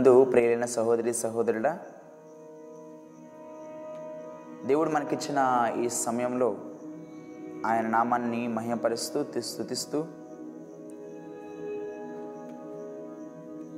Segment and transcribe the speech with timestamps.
[0.00, 1.78] నందు ప్రియులైన సహోదరి సహోదరుడా
[4.64, 5.40] దేవుడు మనకిచ్చిన
[5.80, 6.56] ఈ సమయంలో
[7.66, 9.98] ఆయన నామాన్ని మహిమపరుస్తూ స్థుతిస్తూ స్తుతిస్తూ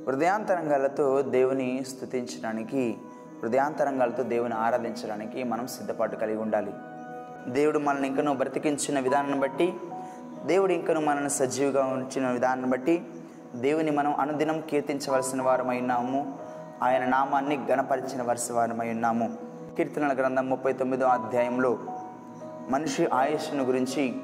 [0.07, 2.95] హృదయాంతరంగాలతో దేవుని స్థుతించడానికి
[3.41, 6.73] హృదయాంతరంగాలతో దేవుని ఆరాధించడానికి మనం సిద్ధపాటు కలిగి ఉండాలి.
[7.53, 9.73] దేవుడు మనల్ని ఇంకనూ బ్రతికించిన విధానాన్ని బట్టి
[10.45, 12.95] దేవుడు ఇంకను మనల్ని సజీవుగా ఉంచిన విధానాన్ని బట్టి
[13.55, 16.37] దేవుని మనం అనుదినం కీర్తించవలసిన వారమై ఉన్నాము.
[16.83, 19.33] ఆయన నామాన్ని గణపరిచిన వలసిన వారమై ఉన్నాము.
[19.77, 21.77] కీర్తనల గ్రంథం ముప్పై తొమ్మిదో అధ్యాయంలో
[22.69, 24.15] మనిషి ఆయుష్ను గురించి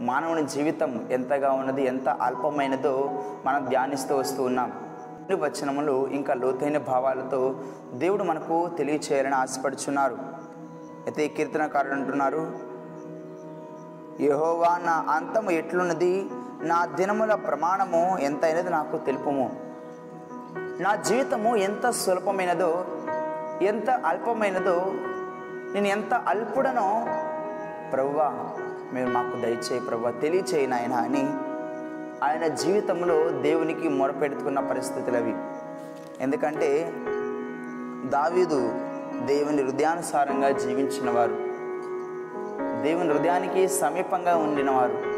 [0.00, 4.72] మానవుని జీవితం ఎంతగా ఉన్నది ఎంత అల్పమైనదో మనం ధ్యానిస్తూ వస్తూ ఉన్నాం.
[5.30, 10.14] ఈ వచనములు ఇంకా లోతైన భావాలతో దేవుడు మనకు తెలియచేయాలని ఆశపడుచున్నారు.
[10.14, 12.52] అయితే కీర్తనకారులు కీర్తనకారుడు అంటున్నారు
[14.20, 16.26] యహోవా నా అంతము ఎట్లున్నది?
[16.62, 19.60] నా దినముల ప్రమాణము ఎంతైనది నాకు తెలుపుము.
[20.80, 22.86] నా జీవితము ఎంత సులభమైనదో
[23.62, 24.92] ఎంత అల్పమైనదో
[25.72, 27.06] నేను ఎంత అల్పుడనో
[27.92, 28.32] ప్రభువా
[28.92, 31.28] మీరు మాకు దయచేయి ప్రభు తెలియచేయి నాయన అని
[32.24, 35.36] ఆయన జీవితంలో దేవునికి మొరపెడుతున్న పరిస్థితులు అవి
[36.20, 36.92] ఎందుకంటే
[38.04, 38.68] దావీదు
[39.26, 41.34] దేవుని హృదయానుసారంగా జీవించినవారు.
[42.82, 45.11] దేవుని హృదయానికి సమీపంగా ఉండినవారు.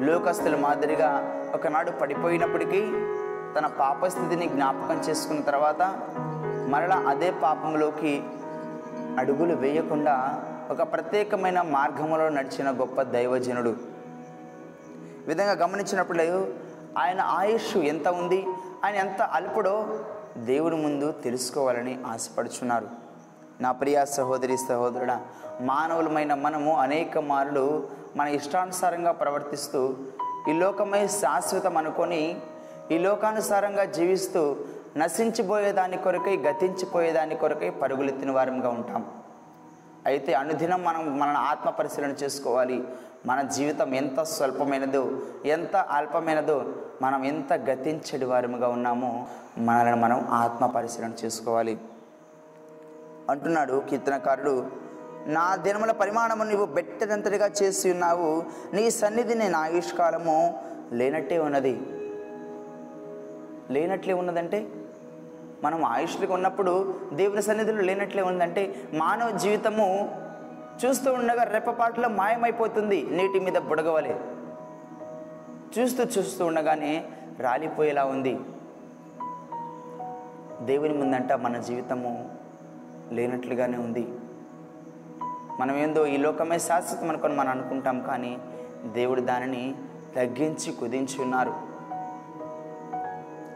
[0.00, 2.80] లోకస్తుల మాదిరిగా ఒకనాడు పడిపోయినప్పటికీ
[3.58, 5.82] తన పాపస్థితిని జ్ఞాపకం చేసుకున్న తర్వాత
[6.68, 8.22] మరలా అదే పాపంలోకి
[9.18, 13.76] అడుగులు వేయకుండా ఒక ప్రత్యేకమైన మార్గంలో నడిచిన గొప్ప దైవజనుడు.
[15.26, 16.22] విధంగా గమనించినప్పుడు
[16.98, 18.46] ఆయన ఆయుష్ ఎంత ఉంది
[18.84, 19.98] ఆయన ఎంత అల్పుడో
[20.36, 23.05] దేవుడి ముందు తెలుసుకోవాలని ఆశపడుచున్నారు.
[23.60, 25.12] నా ప్రియ సహోదరి సహోదరుడ
[25.60, 27.64] మానవులమైన మనము అనేక మార్లు
[28.16, 29.80] మన ఇష్టానుసారంగా ప్రవర్తిస్తూ
[30.50, 32.22] ఈ లోకమై శాశ్వతం అనుకొని
[32.90, 34.42] ఈ లోకానుసారంగా జీవిస్తూ
[34.96, 39.02] నశించిపోయేదాని కొరకై గతించిపోయేదాని కొరకై పరుగులెత్తిన వారంగా ఉంటాం.
[40.06, 42.78] అయితే అనుదినం మనం మన ఆత్మ పరిశీలన చేసుకోవాలి.
[43.26, 45.04] మన జీవితం ఎంత స్వల్పమైనదో
[45.56, 46.58] ఎంత అల్పమైనదో
[47.02, 49.26] మనం ఎంత గతించడి వారముగా ఉన్నామో
[49.58, 51.78] మనల్ని మనం ఆత్మ పరిశీలన చేసుకోవాలి.
[53.30, 54.66] అంటున్నాడు కీర్తనకారుడు.
[55.26, 58.44] నా దినముల పరిమాణము నీవు బెట్టదంతటిగా చేసి ఉన్నావు.
[58.72, 61.80] నీ సన్నిధిని నా ఆయుష్కాలము లేనట్టే ఉన్నది.
[63.70, 64.68] లేనట్లే ఉన్నదంటే?
[65.64, 70.16] మనం ఆయుష్లకు ఉన్నప్పుడు దేవుని సన్నిధిలో లేనట్లే ఉందంటే మానవ జీవితము
[70.84, 73.02] చూస్తూ ఉండగా రెప్పపాట్లో మాయమైపోతుంది.
[73.02, 74.20] నీటి మీద బుడగవలే.
[75.78, 77.04] చూస్తూ చూస్తూ ఉండగానే
[77.40, 78.38] రాలిపోయేలా ఉంది.
[80.60, 82.45] దేవుని ముందంట మన జీవితము
[83.12, 84.08] లేనట్లుగానే ఉంది.
[85.60, 88.38] మనం ఏందో ఈ లోకమే శాశ్వతం అనుకొని మనం అనుకుంటాం కానీ
[88.92, 89.74] దేవుడు దానిని
[90.16, 91.50] తగ్గించి కుదించి ఉన్నారు.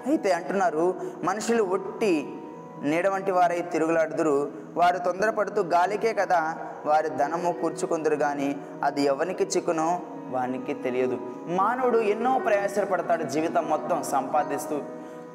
[0.06, 0.94] అయితే అంటున్నారు
[1.24, 2.34] మనుషులు ఒట్టి
[2.82, 4.52] నీడ వంటి వారై తిరుగులాడుదురు.
[4.74, 10.00] వారు తొందరపడుతూ గాలికే కదా వారి ధనము కూర్చుకుందరు కానీ అది ఎవరికి చిక్కునో
[10.30, 11.18] వానికి తెలియదు.
[11.46, 14.82] మానవుడు ఎన్నో ప్రయాసలు పడతాడు జీవితం మొత్తం సంపాదిస్తూ.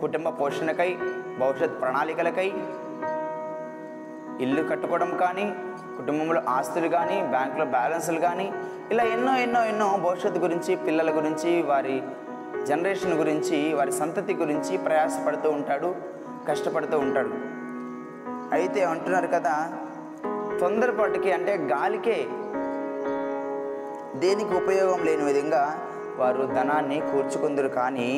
[0.01, 0.95] కుటుంబ పోషణకై
[1.39, 2.53] భవిష్యత్ ప్రణాళికలకై
[4.44, 5.46] ఇల్లు కట్టుకోవడం కానీ
[5.97, 8.53] కుటుంబంలో ఆస్తులు కానీ బ్యాంకులో బ్యాలెన్సులు కానీ
[8.91, 12.03] ఇలా ఎన్నో ఎన్నో ఎన్నో భవిష్యత్తు గురించి పిల్లల గురించి వారి
[12.66, 15.95] జనరేషన్ గురించి వారి సంతతి గురించి ప్రయాసపడుతూ ఉంటాడు
[16.47, 17.34] కష్టపడుతూ ఉంటాడు.
[18.56, 19.56] అయితే అంటున్నారు కదా
[20.59, 22.28] తొందరపాటుకి అంటే గాలికే
[24.16, 25.63] దేనికి ఉపయోగం లేని విధంగా
[26.19, 28.09] వారు ధనాన్ని కూర్చుకుందరు కానీ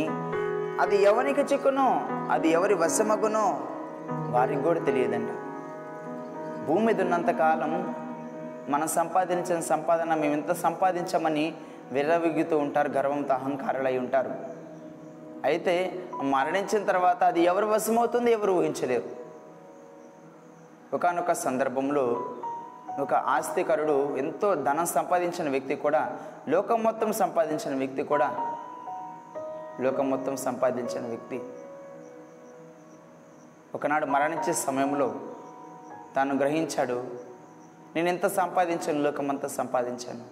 [0.80, 1.88] అది ఎవరికి చిక్కునో
[2.32, 3.46] అది ఎవరి వశమగునో
[4.36, 5.34] వారికి కూడా తెలియదండి.
[6.68, 7.74] భూమి మీద ఉన్నంతకాలం
[8.70, 11.54] మనం సంపాదించిన సంపాదన మేము ఎంత సంపాదించామని
[11.92, 14.32] విర్రవిగ్గుతూ ఉంటారు గర్వంతో అహంకారులై ఉంటారు.
[15.44, 19.10] అయితే మరణించిన తర్వాత అది ఎవరు వశమవుతుంది ఎవరు ఊహించలేరు.
[20.96, 22.06] ఒకనొక సందర్భంలో
[23.00, 28.58] ఒక ఆస్తికరుడు ఎంతో ధనం సంపాదించిన వ్యక్తి కూడా లోకం మొత్తం సంపాదించిన వ్యక్తి కూడా
[29.80, 31.42] లోకం మొత్తం సంపాదించిన వ్యక్తి.
[33.76, 35.16] ఒకనాడు మరణించే సమయంలో
[36.18, 37.20] తాను గ్రహించాడు.
[37.96, 40.28] నేను ఎంత సంపాదించాను లోకమంతా సంపాదించాను.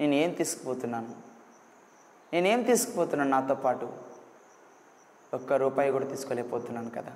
[0.00, 1.14] నేను ఏం తీసుకుపోతున్నాను?
[2.32, 3.92] నేనేం తీసుకుపోతున్నాను నాతో పాటు?
[5.34, 7.12] ఒక్క రూపాయి కూడా తీసుకోలేకపోతున్నాను కదా.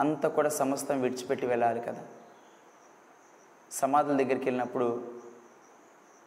[0.00, 2.06] అంత కూడా సమస్తం విడిచిపెట్టి వెళ్ళాలి కదా.
[3.72, 5.14] సమాధుల దగ్గరికి వెళ్ళినప్పుడు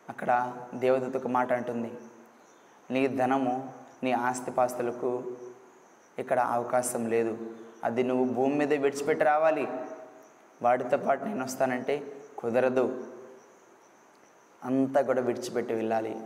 [0.09, 1.93] అక్కడ దేవదూత ఒక మాట అంటుంది.
[2.91, 5.37] నీ ధనము నీ ఆస్తిపాస్తులకు
[6.19, 7.55] ఇక్కడ అవకాశం లేదు.
[7.83, 9.67] అది నువ్వు భూమి మీద విడిచిపెట్టి రావాలి.
[10.61, 13.07] వాటితో పాటు నేను వస్తానంటే కుదరదు.
[14.63, 16.19] అంతా కూడా విడిచిపెట్టి వెళ్ళాలి.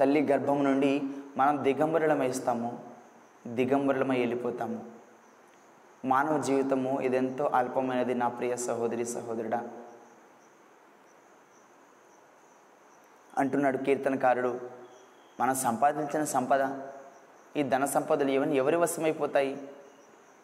[0.00, 1.02] తల్లి గర్భం నుండి
[1.36, 2.84] మనం దిగంబరులమైస్తాము.
[3.46, 4.84] దిగంబరులమై వెళ్ళిపోతాము.
[6.04, 9.68] మానవ జీవితము ఇదెంతో అల్పమైనది నా ప్రియ సహోదరి సహోదరుడా.
[13.38, 14.60] అంటున్నాడు కీర్తనకారుడు.
[15.40, 16.80] మనం సంపాదించిన సంపద
[17.56, 19.68] ఈ ధన సంపదలు ఇవన్నీ ఎవరి వశమైపోతాయి?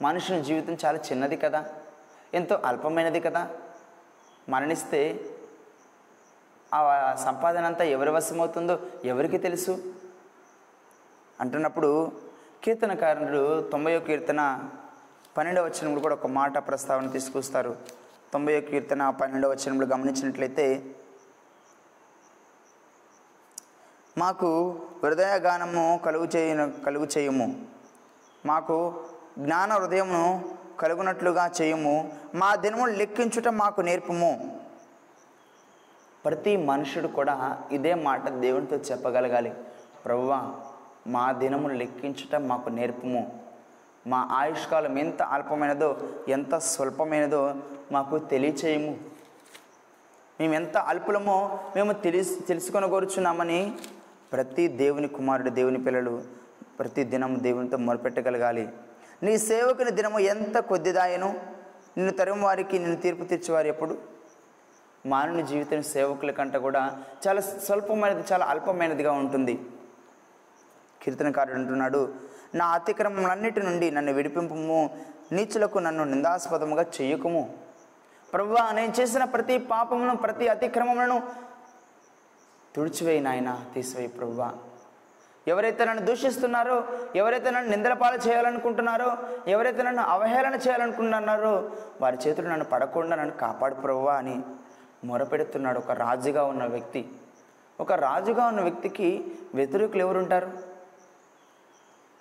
[0.03, 1.73] మనుషుని జీవితం చాలా చిన్నది కదా.
[2.35, 3.51] ఎంతో అల్పమైనది కదా.
[4.49, 5.31] మరణిస్తే
[6.75, 9.95] ఆ సంపాదన అంతా ఎవరి వశమవుతుందో ఎవరికి తెలుసు?
[11.41, 12.13] అంటున్నప్పుడు
[12.65, 14.69] కీర్తనకారుడు తొంభై కీర్తన
[15.37, 17.77] పన్నెండవ వచనంలో కూడా ఒక మాట ప్రస్తావన తీసుకొస్తారు.
[18.33, 20.97] తొంభై కీర్తన పన్నెండవ వచనంలో గమనించినట్లయితే
[24.19, 27.67] మాకు హృదయగానము కలుగు చేయను కలుగు చేయము.
[28.47, 29.05] మాకు
[29.39, 30.45] జ్ఞాన హృదయమును
[30.81, 32.13] కలుగునట్లుగా చేయము.
[32.35, 34.59] మా దినములు లెక్కించుట మాకు నేర్పము.
[36.25, 39.55] ప్రతి మనుషుడు కూడా ఇదే మాట దేవునితో చెప్పగలగాలి.
[40.05, 40.55] ప్రభువా
[41.07, 43.41] మా దినములు లెక్కించుట మాకు నేర్పము.
[44.07, 45.97] మా ఆయుష్కాలం ఎంత అల్పమైనదో
[46.29, 47.55] ఎంత స్వల్పమైనదో
[47.93, 48.99] మాకు తెలియచేయము.
[50.41, 53.73] మేము ఎంత అల్పులమో మేము తెలిసి తెలుసుకొని కోరుచున్నామని
[54.33, 56.23] ప్రతి దేవుని కుమారుడు దేవుని పిల్లలు
[56.79, 58.69] ప్రతి దినం దేవునితో మొరపెట్టగలగాలి.
[59.23, 61.41] నీ సేవకుని దినము ఎంత కొద్దిదాయను
[61.97, 63.99] నిన్ను తరం వారికి నిన్ను తీర్పు తీర్చేవారు ఎప్పుడు?
[65.07, 69.67] మానవుని జీవితం సేవకుల కంటే కూడా చాలా స్వల్పమైనది చాలా అల్పమైనదిగా ఉంటుంది.
[71.03, 72.15] కీర్తనకారుడు అంటున్నాడు
[72.55, 74.99] నా అతిక్రమములన్నిటి నుండి నన్ను విడిపింపము
[75.33, 77.55] నీచులకు నన్ను నిందాస్పదముగా చేయకుము.
[78.33, 81.23] ప్రభువా నేను చేసిన ప్రతి పాపమును ప్రతి అతిక్రమములను
[82.75, 84.53] తుడిచివేయి నాయన తీసివేయి ప్రభువా.
[85.47, 86.85] ఎవరైతే నన్ను దూషిస్తున్నారో
[87.17, 89.17] ఎవరైతే నన్ను నిందలపాలు చేయాలనుకుంటున్నారో
[89.49, 91.71] ఎవరైతే నన్ను అవహేళన చేయాలనుకుంటున్నారో
[92.01, 94.37] వారి చేతులు నన్ను పడకుండా నన్ను కాపాడు ప్రభువా అని
[95.05, 97.09] మొరపెడుతున్నాడు ఒక రాజుగా ఉన్న వ్యక్తి.
[97.81, 99.25] ఒక రాజుగా ఉన్న వ్యక్తికి
[99.55, 100.49] వ్యతిరేకులు ఎవరుంటారు?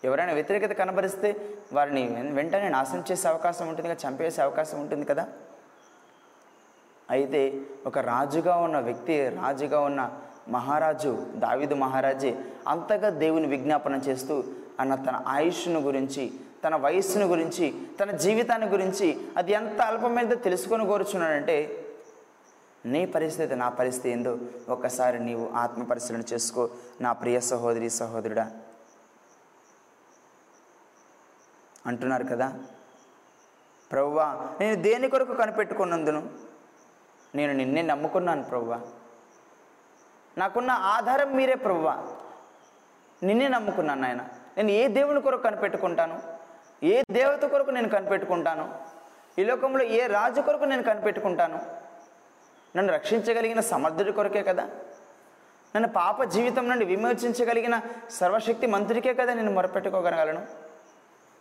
[0.04, 1.30] ఎవరైనా వ్యతిరేకత కనబరిస్తే
[1.74, 5.28] వారిని వెంటనే నాశనం చేసే అవకాశం ఉంటుంది కదా చంపేసే అవకాశం ఉంటుంది కదా?
[7.10, 10.12] అయితే ఒక రాజుగా ఉన్న వ్యక్తి రాజుగా ఉన్న
[10.50, 14.44] మహారాజు దావిదు మహారాజే అంతగా దేవుని విజ్ఞాపన చేస్తూ
[14.80, 16.32] అన్న తన ఆయుష్ను గురించి
[16.64, 21.80] తన వయస్సును గురించి తన జీవితాన్ని గురించి అది ఎంత అల్పమైందో తెలుసుకొని కోరుచున్నాడంటే
[22.86, 24.38] నీ పరిస్థితి నా పరిస్థితి ఏందో
[24.70, 26.70] ఒక్కసారి నీవు ఆత్మ పరిశీలన చేసుకో
[27.02, 28.52] నా ప్రియ సహోదరి సహోదరుడా.
[31.86, 32.60] అంటున్నారు కదా
[33.92, 36.30] ప్రవ్వా నేను దేని కొరకు కనిపెట్టుకున్నందును?
[37.36, 38.80] నేను నిన్నే నమ్ముకున్నాను ప్రవ్వా.
[40.38, 42.04] నాకున్న ఆధారం మీరే ప్రభువా
[43.24, 44.26] నిన్నే నమ్ముకున్నాను నాయన.
[44.58, 46.22] నేను ఏ దేవుని కొరకు కనిపెట్టుకుంటాను?
[46.84, 48.76] ఏ దేవత కొరకు నేను కనిపెట్టుకుంటాను?
[49.40, 51.62] ఈ లోకంలో ఏ రాజు కొరకు నేను కనిపెట్టుకుంటాను?
[52.78, 54.64] నన్ను రక్షించగలిగిన సమర్థుడి కొరకే కదా?
[55.76, 60.46] నన్ను పాప జీవితం నుండి విమోచించగలిగిన సర్వశక్తి మంత్రికే కదా నేను మొరపెట్టుకోగలగలను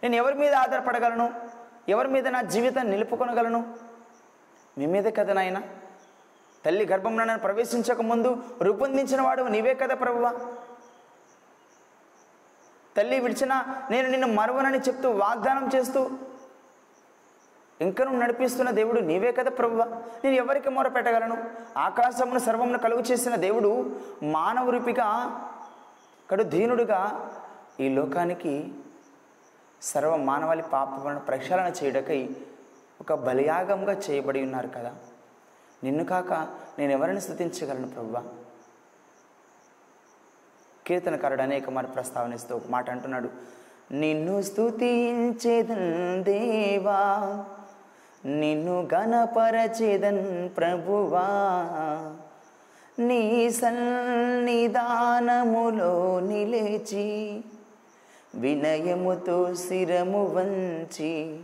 [0.03, 1.33] నేను ఎవరి మీద ఆధారపడగలను?
[1.89, 3.75] ఎవరి మీద నా జీవితాన్ని నిలుపుకొనగలను?
[4.79, 5.63] మీ మీదే కదా నాయన.
[6.65, 8.31] తల్లి గర్భంలో నన్ను ప్రవేశించక ముందు
[8.63, 10.33] రూపొందించిన వాడు నీవే కదా ప్రభువా?
[12.97, 13.53] తల్లి విడిచిన
[13.91, 16.11] నేను నిన్ను మరువనని చెప్తూ వాగ్దానం చేస్తూ
[17.81, 19.87] ఇంకను నడిపిస్తున్న దేవుడు నీవే కదా ప్రభువా?
[20.25, 21.37] నేను ఎవరికి మొర పెట్టగలను?
[21.77, 23.71] ఆకాశమును సర్వమును కలుగు చేసిన దేవుడు
[24.23, 25.09] మానవ రూపిగా
[26.31, 27.31] కడు దీనుడుగా
[27.81, 28.73] ఈ లోకానికి
[29.83, 32.31] సర్వ మానవాళి పాపములను ప్రక్షాళన చేయడకై
[33.01, 34.93] ఒక బలియాగంగా చేయబడి ఉన్నారు కదా.
[35.85, 36.49] నిన్ను కాక
[36.79, 38.23] నేను ఎవరిని స్థుతించగలను ప్రభువా
[40.87, 43.29] కీర్తనకారుడు అనేక మరి ప్రస్తావనిస్తూ ఒక మాట అంటున్నాడు.
[43.93, 47.45] నిన్ను స్థుతించేదన్ దేవా?
[48.25, 51.27] నిన్ను గణపరచేదన్ ప్రభువా
[52.99, 57.43] నీ సన్నిధానములో నిలిచి
[58.35, 61.41] వినయముతో శిరము వంచి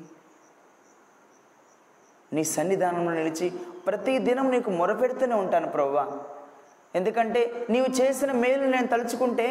[2.33, 3.53] నీ సన్నిధానంలో నిలిచి
[3.89, 6.07] ప్రతి దినం నీకు మొరపెడుతూనే ఉంటాను ప్రవ్వా.
[6.95, 9.47] ఎందుకంటే నీవు చేసిన మేలు నేను తలుచుకుంటే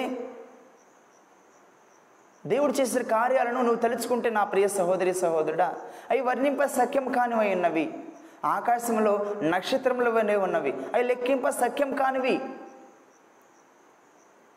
[2.46, 5.76] దేవుడు చేసిన కార్యాలను నువ్వు తలుచుకుంటే నా ప్రియ సహోదరి సహోదరుడా
[6.10, 7.94] అవి వర్ణింప సఖ్యం కానివై ఉన్నవి.
[8.46, 9.14] ఆకాశంలో
[9.44, 10.74] నక్షత్రములు వలె ఉన్నవి.
[10.94, 12.42] అవి లెక్కింప సఖ్యం కానివి.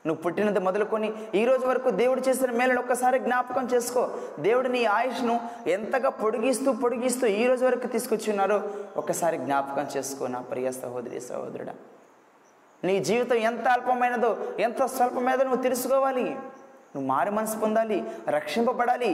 [0.06, 4.02] నువ్వు పుట్టినది మొదలుకొని ఈ రోజు వరకు దేవుడు చేసిన మేలను ఒక్కసారి జ్ఞాపకం చేసుకో.
[4.38, 5.34] దేవుడు నీ ఆయుష్ను
[5.66, 8.58] ఎంతగా పొడిగిస్తూ పొడిగిస్తూ ఈ రోజు వరకు తీసుకొచ్చున్నారో
[8.96, 11.74] ఒక్కసారి జ్ఞాపకం చేసుకో నా ప్రియ సహోదరి సహోదరుడా.
[12.84, 16.24] నీ జీవితం ఎంత అల్పమైనదో ఎంత స్వల్పమైనదో నువ్వు తెలుసుకోవాలి.
[16.92, 19.10] నువ్వు మారు మనసు పొందాలి రక్షింపబడాలి.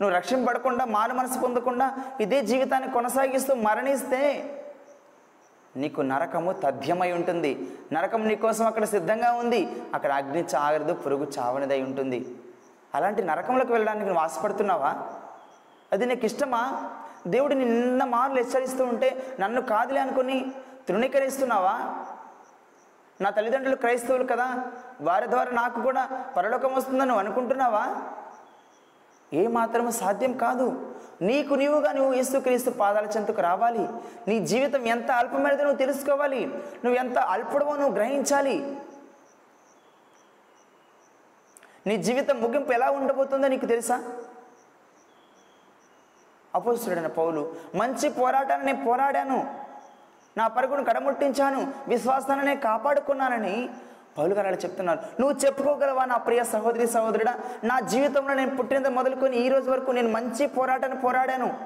[0.00, 1.86] నువ్వు రక్షింపబడకుండా మారు మనసు పొందకుండా
[2.20, 4.20] ఇదే జీవితాన్ని కొనసాగిస్తూ మరణిస్తే
[5.76, 7.76] నీకు నరకము తథ్యమై ఉంటుంది.
[7.92, 9.82] నరకం నీకోసం అక్కడ సిద్ధంగా ఉంది.
[9.94, 12.34] అక్కడ అగ్ని చాగరదు పురుగు చావనిదై ఉంటుంది.
[12.94, 14.94] అలాంటి నరకంలోకి వెళ్ళడానికి నువ్వు ఆశపడుతున్నావా?
[15.92, 16.90] అది నీకు ఇష్టమా?
[17.26, 20.52] దేవుడు నిన్న మార్లు హెచ్చరిస్తూ ఉంటే నన్ను కాదులే అనుకుని
[20.88, 22.04] తృణీకరిస్తున్నావా?
[23.20, 24.64] నా తల్లిదండ్రులు క్రైస్తవులు కదా.
[25.00, 27.86] వారి ద్వారా నాకు కూడా పరలోకం వస్తుందని అనుకుంటున్నావా?
[29.32, 29.48] ఏ
[29.90, 30.96] సాధ్యం కాదు.
[31.22, 33.88] నీకు నీవుగా నువ్వు యేసుక్రీస్తు పాదాల చెంతకు రావాలి.
[34.28, 36.46] నీ జీవితం ఎంత అల్పమైనదో నువ్వు తెలుసుకోవాలి.
[36.46, 38.80] నువ్వు ఎంత అల్పుడవో నువ్వు గ్రహించాలి.
[41.86, 44.04] నీ జీవితం ముగింపు ఎలా ఉండబోతుందో నీకు తెలుసా?
[46.54, 49.64] అపోస్తుడైన పౌలు మంచి పోరాటాన్ని నేను పోరాడాను.
[50.36, 51.74] నా పరుగును కడముట్టించాను.
[51.88, 53.70] విశ్వాసాన్ని నేను కాపాడుకున్నానని
[54.18, 54.98] పౌలు గారు అలా చెప్తున్నారు.
[55.20, 57.38] నువ్వు చెప్పుకోగలవా నా ప్రియ సహోదరి సహోదరుడా?
[57.64, 61.58] నా జీవితంలో నేను పుట్టినది మొదలుకొని ఈ రోజు వరకు నేను మంచి పోరాటాన్ని పోరాడాను.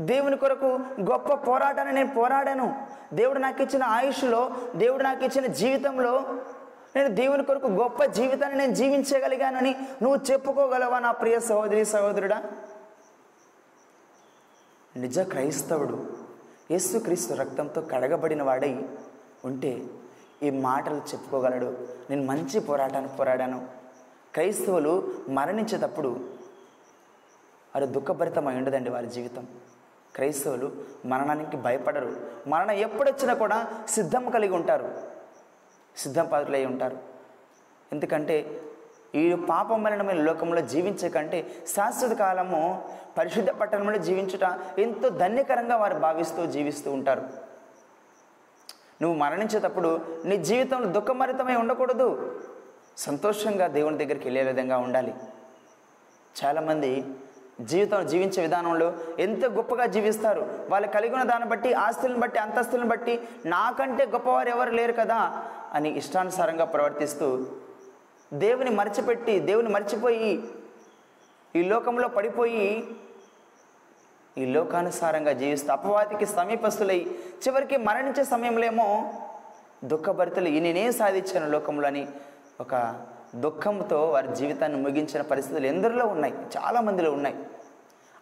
[0.00, 0.66] దేవుని కొరకు
[1.00, 2.86] గొప్ప పోరాటాన్ని నేను పోరాడాను.
[3.12, 6.24] దేవుడు నాకు ఇచ్చిన ఆయుష్లో దేవుడు నాకు ఇచ్చిన జీవితంలో
[6.96, 12.42] నేను దేవుని కొరకు గొప్ప జీవితాన్ని నేను జీవించగలిగానని నువ్వు చెప్పుకోగలవా నా ప్రియ సహోదరి సహోదరుడా?
[14.96, 16.12] నిజ క్రైస్తవుడు
[16.70, 18.80] యేసుక్రీస్తు రక్తంతో కడగబడిన వాడై
[19.44, 19.84] ఉంటే
[20.42, 21.88] ఈ మాటలు చెప్పుకోగలడు.
[22.10, 23.66] నేను మంచి పోరాటాన్ని పోరాడాను.
[24.34, 26.08] క్రైస్తవులు మరణించేటప్పుడు
[27.74, 29.46] వారు దుఃఖభరితమై ఉండదండి వారి జీవితం.
[30.14, 30.72] క్రైస్తవులు
[31.06, 32.16] మరణానికి భయపడరు.
[32.46, 35.02] మరణం ఎప్పుడొచ్చినా కూడా సిద్ధం కలిగి ఉంటారు.
[35.96, 36.98] సిద్ధం పాత్రలై ఉంటారు.
[37.92, 38.62] ఎందుకంటే
[39.14, 46.46] ఈ పాపం మరణమైన లోకంలో జీవించే కంటే శాశ్వత కాలము పరిశుద్ధ పట్టణంలో జీవించుట ఎంతో ధన్యకరంగా వారు భావిస్తూ
[46.46, 47.43] జీవిస్తూ ఉంటారు.
[49.02, 52.40] నువ్వు మరణించేటప్పుడు నీ జీవితంలో దుఃఖమరితమై ఉండకూడదు.
[52.96, 55.14] సంతోషంగా దేవుని దగ్గరికి వెళ్ళే విధంగా ఉండాలి.
[56.44, 57.04] చాలామంది
[57.60, 60.66] జీవితం జీవించే విధానంలో ఎంత గొప్పగా జీవిస్తారు.
[60.70, 65.96] వాళ్ళు కలిగి ఉన్న దాన్ని బట్టి ఆస్తులను బట్టి అంతస్తులను బట్టి నాకంటే గొప్పవారు ఎవరు లేరు కదా అని
[65.96, 67.46] ఇష్టానుసారంగా ప్రవర్తిస్తూ
[68.32, 70.42] దేవుని మర్చిపెట్టి దేవుని మర్చిపోయి
[71.56, 72.96] ఈ లోకంలో పడిపోయి
[74.38, 77.06] ఈ లోకానుసారంగా జీవిస్తూ అపవాదికి సమీపస్తులై
[77.48, 79.14] చివరికి మరణించే సమయంలో ఏమో
[79.84, 82.08] దుఃఖభరితలు ఈ నేనేం సాధించాను లోకంలో అని
[82.60, 86.34] ఒక దుఃఖంతో వారి జీవితాన్ని ముగించిన పరిస్థితులు ఎందరిలో ఉన్నాయి?
[86.34, 87.46] చాలామందిలో ఉన్నాయి.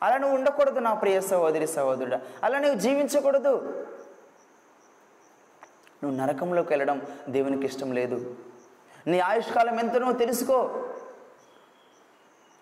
[0.03, 2.19] అలా నువ్వు ఉండకూడదు నా ప్రియ సహోదరి సహోదరుడు.
[2.43, 3.85] అలా నువ్వు జీవించకూడదు.
[6.05, 8.35] నువ్వు నరకంలోకి వెళ్ళడం దేవునికి ఇష్టం లేదు.
[9.07, 10.87] నీ ఆయుష్కాలం ఎంతనో తెలుసుకో.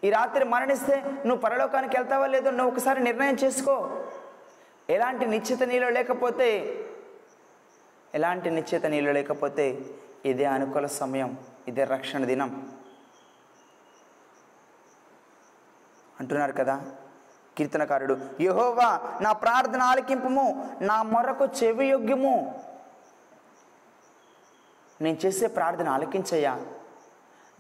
[0.05, 3.75] ఈ రాత్రి మరణిస్తే నువ్వు పరలోకానికి వెళ్తావా లేదో నువ్వు ఒకసారి నిర్ణయం చేసుకో.
[4.89, 6.49] ఎలాంటి నిశ్చిత నీలో లేకపోతే
[8.15, 9.67] ఎలాంటి నిశ్చిత నీలో లేకపోతే
[10.31, 11.31] ఇదే అనుకూల సమయం
[11.69, 12.51] ఇదే రక్షణ దినం.
[16.21, 16.77] అంటున్నారు కదా
[17.57, 18.89] కీర్తనకారుడు యహోవా
[19.21, 20.47] నా ప్రార్థన ఆలకింపుము
[20.83, 22.35] నా మొరకు చెవి యోగ్యము
[25.01, 26.55] నేను చేసే ప్రార్థన ఆలకించయ్యా.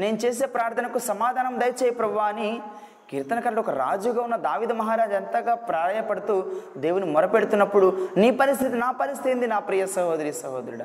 [0.00, 2.62] నేను చేసే ప్రార్థనకు సమాధానం దయచేయి ప్రభు అని
[3.11, 6.35] కీర్తనకారుడు ఒక రాజుగా ఉన్న దావిద మహారాజు ఎంతగా ప్రాయపడుతూ
[6.76, 10.85] దేవుని మొరపెడుతున్నప్పుడు నీ పరిస్థితి నా పరిస్థితి ఏంది నా ప్రియ సహోదరి సహోదరుడా?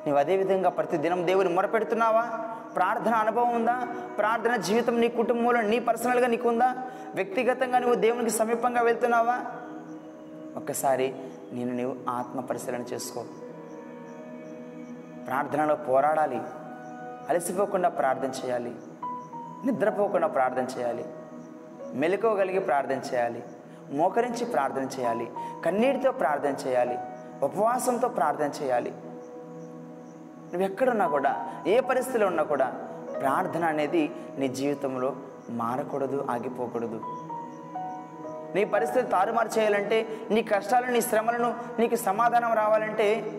[0.00, 2.22] నువ్వు అదేవిధంగా ప్రతిదినం దేవుని మొరపెడుతున్నావా?
[2.76, 3.86] ప్రార్థన అనుభవం ఉందా?
[4.18, 6.74] ప్రార్థన జీవితం నీ కుటుంబంలో నీ పర్సనల్గా నీకు ఉందా?
[7.14, 9.38] వ్యక్తిగతంగా నువ్వు దేవునికి సమీపంగా వెళ్తున్నావా?
[10.56, 11.14] ఒక్కసారి
[11.52, 13.24] నేను నీవు ఆత్మ పరిశీలన చేసుకో.
[15.26, 16.40] ప్రార్థనలో పోరాడాలి.
[17.28, 18.76] అలసిపోకుండా ప్రార్థన చేయాలి.
[19.64, 21.04] నిద్రపోకుండా ప్రార్థన చేయాలి.
[21.94, 23.42] మెలుకోగలిగి ప్రార్థన చేయాలి.
[23.90, 25.30] మోకరించి ప్రార్థన చేయాలి.
[25.64, 26.98] కన్నీటితో ప్రార్థన చేయాలి.
[27.42, 28.90] ఉపవాసంతో ప్రార్థన చేయాలి.
[28.90, 32.66] నువ్వు ఎక్కడున్నా కూడా ఏ పరిస్థితిలో ఉన్నా కూడా
[33.20, 35.16] ప్రార్థన అనేది నీ జీవితంలో
[35.50, 37.00] మారకూడదు ఆగిపోకూడదు.
[38.54, 43.32] నీ పరిస్థితి తారుమారు చేయాలంటే నీ కష్టాలు నీ శ్రమలను నీకు సమాధానం రావాలంటే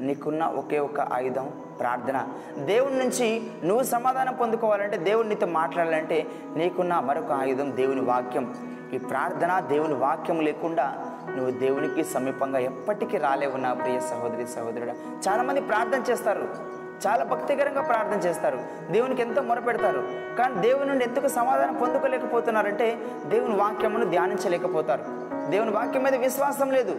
[0.00, 1.50] నీకున్న ఒకే ఒక ఆయుధం
[1.82, 2.28] ప్రార్థన.
[2.56, 8.54] దేవుని నుంచి నువ్వు సమాధానం పొందుకోవాలంటే దేవునితో నీతో మాట్లాడాలంటే నీకున్న మరొక ఆయుధం దేవుని వాక్యం.
[8.92, 10.94] ఈ ప్రార్థన దేవుని వాక్యం లేకుండా
[11.36, 14.90] నువ్వు దేవునికి సమీపంగా ఎప్పటికీ రాలేవు నా ప్రియ సహోదరి సహోదరుడు.
[15.28, 16.48] చాలామంది ప్రార్థన చేస్తారు.
[17.06, 18.58] చాలా భక్తికరంగా ప్రార్థన చేస్తారు.
[18.90, 20.08] దేవునికి ఎంతో మొరపెడతారు.
[20.38, 25.04] కానీ దేవుని నుండి ఎందుకు సమాధానం పొందుకోలేకపోతున్నారంటే దేవుని వాక్యమును ధ్యానించలేకపోతారు.
[25.50, 26.98] దేవుని వాక్యం మీద విశ్వాసం లేదు.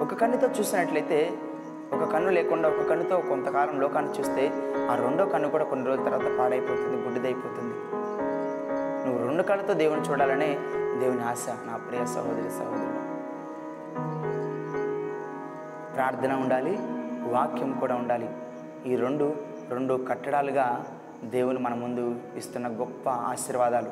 [0.00, 1.32] ఒక కన్నుతో చూసినట్లయితే
[1.92, 4.44] ఒక కన్ను లేకుండా ఒక కన్నుతో కొంతకాలం లోకాన్ని చూస్తే
[4.90, 7.74] ఆ రెండో కన్ను కూడా కొన్ని రోజుల తర్వాత పాడైపోతుంది గుడ్డిదైపోతుంది
[9.04, 10.58] నువ్వు రెండు కళ్ళతో దేవుని చూడాలనే
[11.00, 13.02] దేవుని ఆశ నా ప్రియ సహోదరి సహోదరుడు.
[15.94, 16.78] ప్రార్థన ఉండాలి
[17.32, 18.28] వాక్యం కూడా ఉండాలి.
[18.86, 19.36] ఈ రెండు
[19.70, 20.84] రెండు కట్టడాలుగా
[21.24, 23.90] దేవుని మన ముందు ఇస్తున్న గొప్ప ఆశీర్వాదాలు.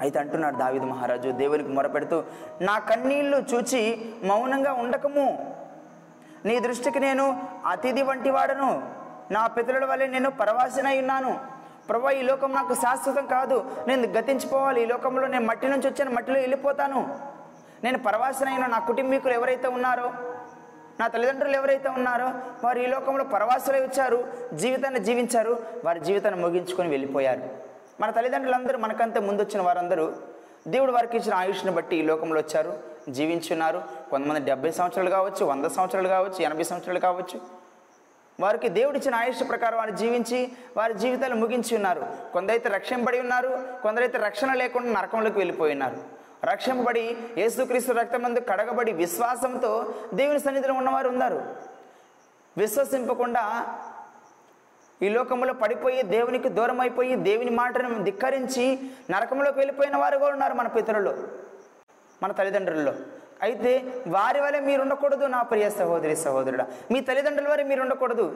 [0.00, 2.22] అయితే అంటున్నాడు దావిద మహారాజు దేవునికి మొరపెడుతూ
[2.60, 3.82] నా కన్నీళ్ళు చూచి
[4.24, 5.26] మౌనంగా ఉండకము.
[6.48, 7.24] నీ దృష్టికి నేను
[7.66, 8.70] అతిథి వంటి వాడను.
[9.30, 11.32] నా పితరుల వల్లే నేను పరవాసినై ఉన్నాను.
[11.88, 13.56] ప్రభా ఈ లోకం నాకు శాశ్వతం కాదు.
[13.88, 14.78] నేను గతించిపోవాలి.
[14.82, 16.10] ఈ లోకంలో నేను మట్టి నుంచి వచ్చాను.
[16.10, 17.00] మట్టిలో వెళ్ళిపోతాను.
[17.84, 20.08] నేను పరవాసినైన నా కుటుంబీకులు ఎవరైతే ఉన్నారో
[21.00, 22.28] నా తల్లిదండ్రులు ఎవరైతే ఉన్నారో
[22.64, 24.18] వారు ఈ లోకంలో పరవాసులై వచ్చారు
[24.52, 25.52] జీవితాన్ని జీవించారు
[25.84, 27.42] వారి జీవితాన్ని ముగించుకొని వెళ్ళిపోయారు.
[28.00, 30.06] మన తల్లిదండ్రులందరూ మనకంటే ముందు వచ్చిన వారందరూ
[30.68, 32.72] దేవుడు వారికి ఇచ్చిన ఆయుష్ని బట్టి ఈ లోకంలో వచ్చారు
[33.08, 33.82] జీవించున్నారు.
[34.10, 37.40] కొంతమంది డెబ్బై సంవత్సరాలు కావచ్చు వంద సంవత్సరాలు కావచ్చు ఎనభై సంవత్సరాలు కావచ్చు.
[38.40, 42.02] వారికి దేవుడిచ్చిన ఆయుష్ ప్రకారం వారు జీవించి వారి జీవితాలు ముగించి ఉన్నారు.
[42.32, 45.96] కొందరైతే రక్షింపబడి ఉన్నారు కొందరైతే రక్షణ లేకుండా నరకంలోకి వెళ్ళిపోయి ఉన్నారు
[46.44, 51.56] రక్షింపబడి యేసుక్రీస్తు రక్తమందు కడగబడి విశ్వాసంతో దేవుని సన్నిధిలో ఉన్నవారు ఉన్నారు.
[52.58, 53.44] విశ్వసింపకుండా
[55.02, 58.64] ఈ లోకంలో పడిపోయి దేవునికి దూరం అయిపోయి దేవుని మాటను ధిక్కరించి
[59.12, 61.12] నరకంలోకి వెళ్ళిపోయిన వారు కూడా ఉన్నారు మన పితరులు
[62.22, 62.94] మన తల్లిదండ్రుల్లో.
[63.46, 63.72] అయితే
[64.16, 66.64] వారి వల్ల మీరు ఉండకూడదు నా ప్రియ సహోదరి సహోదరుడా.
[66.92, 68.26] మీ తల్లిదండ్రుల వారి మీరు ఉండకూడదు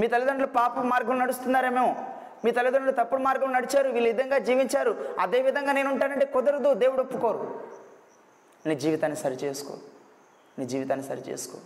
[0.00, 1.86] మీ తల్లిదండ్రులు పాప మార్గం నడుస్తున్నారేమో
[2.44, 4.92] మీ తల్లిదండ్రులు తప్పుడు మార్గం నడిచారు వీళ్ళు విధంగా జీవించారు.
[5.24, 7.42] అదే విధంగా నేను ఉంటానంటే కుదరదు దేవుడు ఒప్పుకోరు.
[8.68, 9.74] నీ జీవితాన్ని సరి చేసుకో
[10.58, 11.58] నీ జీవితాన్ని సరి చేసుకో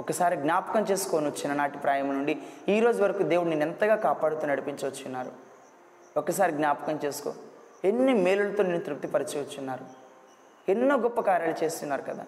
[0.00, 4.88] ఒకసారి జ్ఞాపకం చేసుకొని వచ్చిన నాటి ప్రాయం నుండి ఈ రోజు వరకు దేవుడు నేను ఎంతగా కాపాడుతూ నడిపించి
[4.88, 5.32] వచ్చిన్నారు.
[6.16, 7.34] ఒకసారి జ్ఞాపకం చేసుకో.
[7.84, 9.84] ఎన్ని మేలులతో నేను తృప్తిపరిచి వచ్చిన్నారు.
[10.68, 12.26] ఎన్నో గొప్ప కార్యాలు చేస్తున్నారు కదా.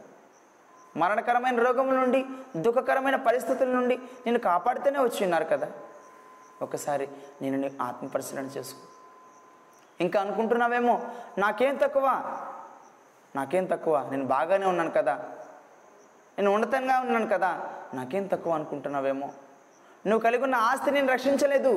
[0.96, 2.24] మరణకరమైన రోగముల నుండి
[2.56, 5.70] దుఃఖకరమైన పరిస్థితుల నుండి నేను కాపాడుతూనే వచ్చిన్నారు కదా.
[6.62, 7.08] ఒకసారి
[7.42, 7.70] నేను నీ
[8.58, 8.80] చేసుకో.
[10.00, 11.00] ఇంకా అనుకుంటున్నావేమో
[11.38, 12.06] నాకేం తక్కువ?
[13.36, 14.08] నాకేం తక్కువ?
[14.10, 15.30] నేను బాగానే ఉన్నాను కదా.
[16.42, 17.50] నేను ఉన్నతంగా ఉన్నాను కదా
[17.94, 19.26] నాకేం తక్కువ అనుకుంటున్నావేమో?
[20.06, 21.72] నువ్వు కలిగి ఉన్న ఆస్తి నేను రక్షించలేదు.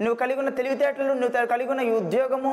[0.00, 2.52] నువ్వు కలిగి ఉన్న తెలివితేటలు నువ్వు కలిగి ఉన్న ఉద్యోగము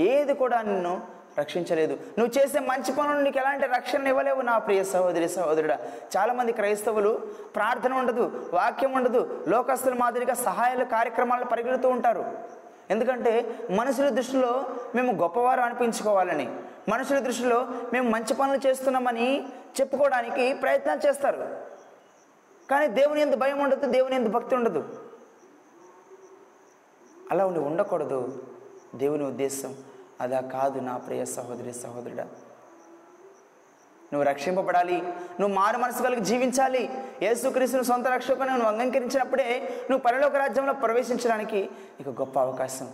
[0.00, 0.92] ఏది కూడా నిన్ను
[1.38, 1.94] రక్షించలేదు.
[2.18, 5.78] నువ్వు చేసే మంచి పనులు నీకు ఎలాంటి రక్షణ ఇవ్వలేవు నా ప్రియ సహోదరి సహోదరుడా.
[6.16, 7.12] చాలామంది క్రైస్తవులు
[7.56, 12.24] ప్రార్థన ఉండదు వాక్యం ఉండదు లోకస్తుల మాదిరిగా సహాయాల కార్యక్రమాలు పరిగెడుతూ ఉంటారు.
[12.90, 13.32] ఎందుకంటే
[13.70, 14.52] మనుషుల దృష్టిలో
[14.94, 16.48] మేము గొప్పవారు అనిపించుకోవాలని
[16.88, 19.48] మనుషుల దృష్టిలో మేము మంచి పనులు చేస్తున్నామని
[19.80, 21.58] చెప్పుకోవడానికి ప్రయత్నాలు చేస్తారు.
[22.70, 25.10] కానీ దేవుని ఎందు భయం ఉండదు దేవుని ఎందు భక్తి ఉండదు.
[27.30, 28.42] అలా ఉండి ఉండకూడదు.
[28.94, 29.76] దేవుని ఉద్దేశం
[30.20, 32.28] అదా కాదు నా ప్రియ సహోదరి సహోదరుడా.
[34.12, 35.02] నువ్వు రక్షింపబడాలి
[35.40, 36.90] నువ్వు మారు మనసు కలిగి జీవించాలి.
[37.22, 42.86] యేసుక్రీస్తుని సొంత రక్షకుని నువ్వు అంగీకరించినప్పుడే నువ్వు పరలోక రాజ్యంలో ప్రవేశించడానికి నీకు గొప్ప అవకాశం.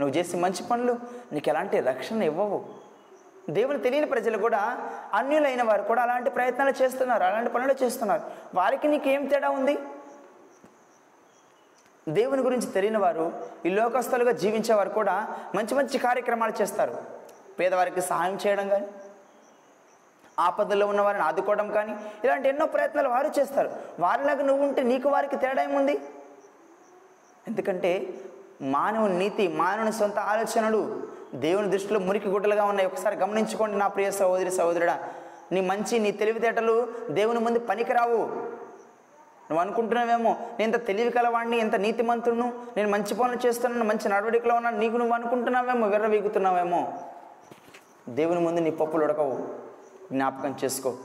[0.00, 0.96] నువ్వు చేసే మంచి పనులు
[1.32, 2.79] నీకు ఎలాంటి రక్షణ ఇవ్వవు.
[3.50, 8.22] దేవుని తెలియని ప్రజలు కూడా అన్యులైన వారు కూడా అలాంటి ప్రయత్నాలు చేస్తున్నారు అలాంటి పనులు చేస్తున్నారు.
[8.54, 9.78] వారికి నీకేం తేడా ఉంది?
[12.08, 13.32] దేవుని గురించి తెలియని వారు
[13.66, 16.96] ఈ లోకస్తులుగా జీవించేవారు కూడా మంచి మంచి కార్యక్రమాలు చేస్తారు.
[17.58, 18.86] పేదవారికి సహాయం చేయడం కానీ
[20.38, 23.70] ఆపదలో ఉన్న వారిని ఆదుకోవడం కానీ ఇలాంటి ఎన్నో ప్రయత్నాలు వారు చేస్తారు.
[23.98, 26.00] వారిలాగా నువ్వు ఉంటే నీకు వారికి తేడా ఏముంది?
[27.48, 28.14] ఎందుకంటే
[28.62, 31.02] మానవుని నీతి మానవుని సొంత ఆలోచనలు
[31.34, 32.88] దేవుని దృష్టిలో మురికి గుడ్డలుగా ఉన్నాయి.
[32.88, 35.08] ఒకసారి గమనించుకోండి నా ప్రియ సహోదరి సహోదరుడా.
[35.52, 38.50] నీ మంచి నీ తెలివితేటలు దేవుని ముందు పనికిరావు.
[39.50, 44.78] నువ్వు అనుకుంటున్నావేమో నేను ఇంత తెలివి కలవాడిని ఇంత నీతిమంతుడును నేను మంచి పనులు చేస్తున్నాను మంచి నడవడికలో ఉన్నాను
[44.78, 46.92] నీకు నువ్వు అనుకుంటున్నావేమో విర్రవీగుతున్నావేమో.
[48.08, 49.48] దేవుని ముందు నీ పప్పులు ఉడకవు.
[50.12, 50.96] జ్ఞాపకం చేసుకో.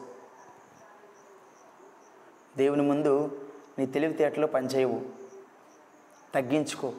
[2.58, 3.40] దేవుని ముందు
[3.80, 5.02] నీ తెలివితేటలు పనిచేయవు.
[6.36, 6.92] తగ్గించుకో.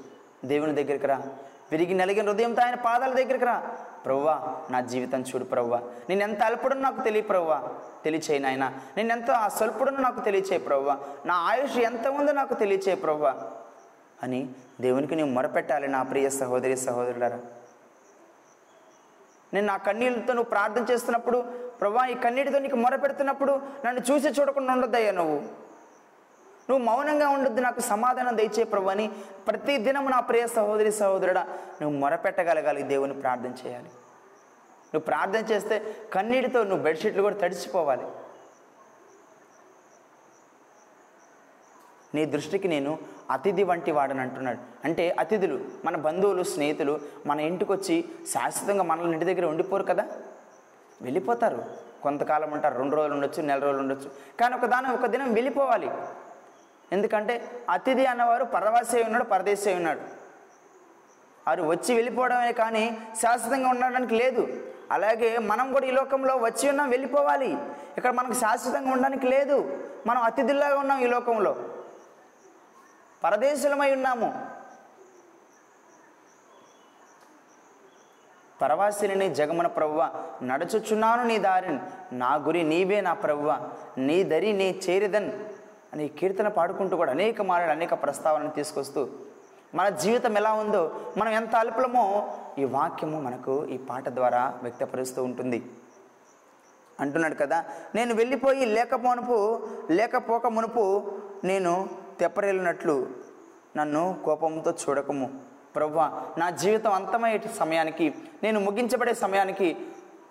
[0.45, 1.23] దేవుని దగ్గరికి రా.
[1.73, 3.63] విరిగి నలిగిన హృదయంతో ఆయన పాదాల దగ్గరికి రా.
[4.05, 5.81] ప్రవ్వా నా జీవితం చూడు ప్రవ్వా.
[6.09, 7.63] నేను ఎంత అల్పుడో నాకు తెలియ ప్రవ్వా.
[8.05, 8.73] తెలియచేయి నాయన.
[8.97, 10.99] నేను ఎంత స్వల్పుడనో నాకు తెలియచేయి ప్రవ్వా.
[11.27, 13.35] నా ఆయుష్ ఎంత ఉందో నాకు తెలియచేయి ప్రవ్వా.
[14.23, 14.49] అని
[14.81, 17.39] దేవునికి నువ్వు మొరపెట్టాలి నా ప్రియ సహోదరి సహోదరులరా.
[19.55, 21.39] నేను నా కన్నీళ్ళతో నువ్వు ప్రార్థన చేస్తున్నప్పుడు
[21.81, 25.66] ప్రభా ఈ కన్నీటితో నీకు మొరపెడుతున్నప్పుడు నన్ను చూసి చూడకుండా ఉండొద్దయ్యా నువ్వు.
[26.71, 29.11] నువ్వు మౌనంగా ఉండొద్దు నాకు సమాధానం దయచే ప్రభు అని
[29.49, 31.43] ప్రతి దినం నా ప్రియ సహోదరి సహోదరుడా
[31.83, 33.87] నువ్వు మొరపెట్టగలగాలి దేవుని ప్రార్థన చేయాలి.
[34.95, 38.03] నువ్వు ప్రార్థన చేస్తే కన్నీటితో నువ్వు బెడ్షీట్లు కూడా తడిచిపోవాలి.
[42.15, 42.99] నీ దృష్టికి నేను
[43.31, 44.59] అతిథి వంటి వాడని అంటున్నాడు.
[44.85, 50.07] అంటే అతిథులు మన బంధువులు స్నేహితులు మన ఇంటికి వచ్చి శాశ్వతంగా మనల్ని ఇంటి దగ్గర ఉండిపోరు కదా?
[51.03, 51.65] వెళ్ళిపోతారు.
[52.03, 54.11] కొంతకాలం ఉంటారు రెండు రోజులు ఉండొచ్చు నెల రోజులు ఉండొచ్చు.
[54.41, 55.91] కానీ ఒక దాని ఒక దినం వెళ్ళిపోవాలి.
[56.93, 60.01] ఎందుకంటే అతిథి అన్నవారు పరవాసే ఉన్నాడు పరదేశే ఉన్నాడు.
[61.47, 64.73] వారు వచ్చి వెళ్ళిపోవడమే కానీ శాశ్వతంగా ఉండడానికి లేదు.
[64.91, 67.57] అలాగే మనం కూడా ఈ లోకంలో వచ్చి ఉన్నాం వెళ్ళిపోవాలి.
[67.97, 69.85] ఇక్కడ మనకు శాశ్వతంగా ఉండడానికి లేదు.
[70.07, 71.57] మనం అతిథుల్లాగా ఉన్నాం ఈ లోకంలో.
[73.25, 74.47] పరదేశులమై ఉన్నాము.
[78.63, 81.81] పరవాసిని జగమన ప్రవ్వ నడుచుచున్నాను నీ దారిని.
[82.13, 83.71] నా గురి నీవే నా ప్రవ్వ.
[83.99, 85.33] నీ దరి నీ చేరిదన్.
[85.97, 89.09] అని కీర్తన పాడుకుంటూ కూడా అనేక మాటలు అనేక ప్రస్తావనలు తీసుకొస్తూ
[89.75, 92.29] మన జీవితం ఎలా ఉందో మనం ఎంత అల్పులమో
[92.59, 95.63] ఈ వాక్యము మనకు ఈ పాట ద్వారా వ్యక్తపరుస్తూ ఉంటుంది.
[97.01, 101.13] అంటున్నాడు కదా నేను వెళ్ళిపోయి లేకపోనుపు లేకపోక మునుపు
[101.45, 101.89] నేను
[102.21, 103.07] తెప్పరేలినట్లు
[103.77, 105.41] నన్ను కోపంతో చూడకము.
[105.77, 105.99] ప్రభు
[106.39, 109.77] నా జీవితం అంతమయ్యే సమయానికి నేను ముగించబడే సమయానికి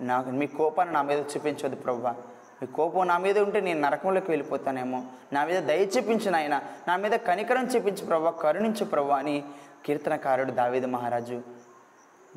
[0.02, 5.04] నాకు మీ కోపాన్ని నా మీద చూపించవద్దు ప్రభు మీ కోపం నా మీద ఉంటే నేను నరకంలోకి వెళ్ళిపోతానేమో.
[5.34, 6.62] నా మీద దయ చూపించు నాయన.
[6.88, 9.44] నా మీద కనికరం చూపించు ప్రభు కరుణించు ప్రభు అని
[9.86, 11.42] కీర్తనకారుడు దావేది మహారాజు.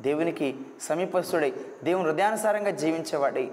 [0.01, 1.51] దేవునికి సమీపస్తుడై
[1.83, 3.51] దేవుని హృదయానుసారంగా జీవించేవాడై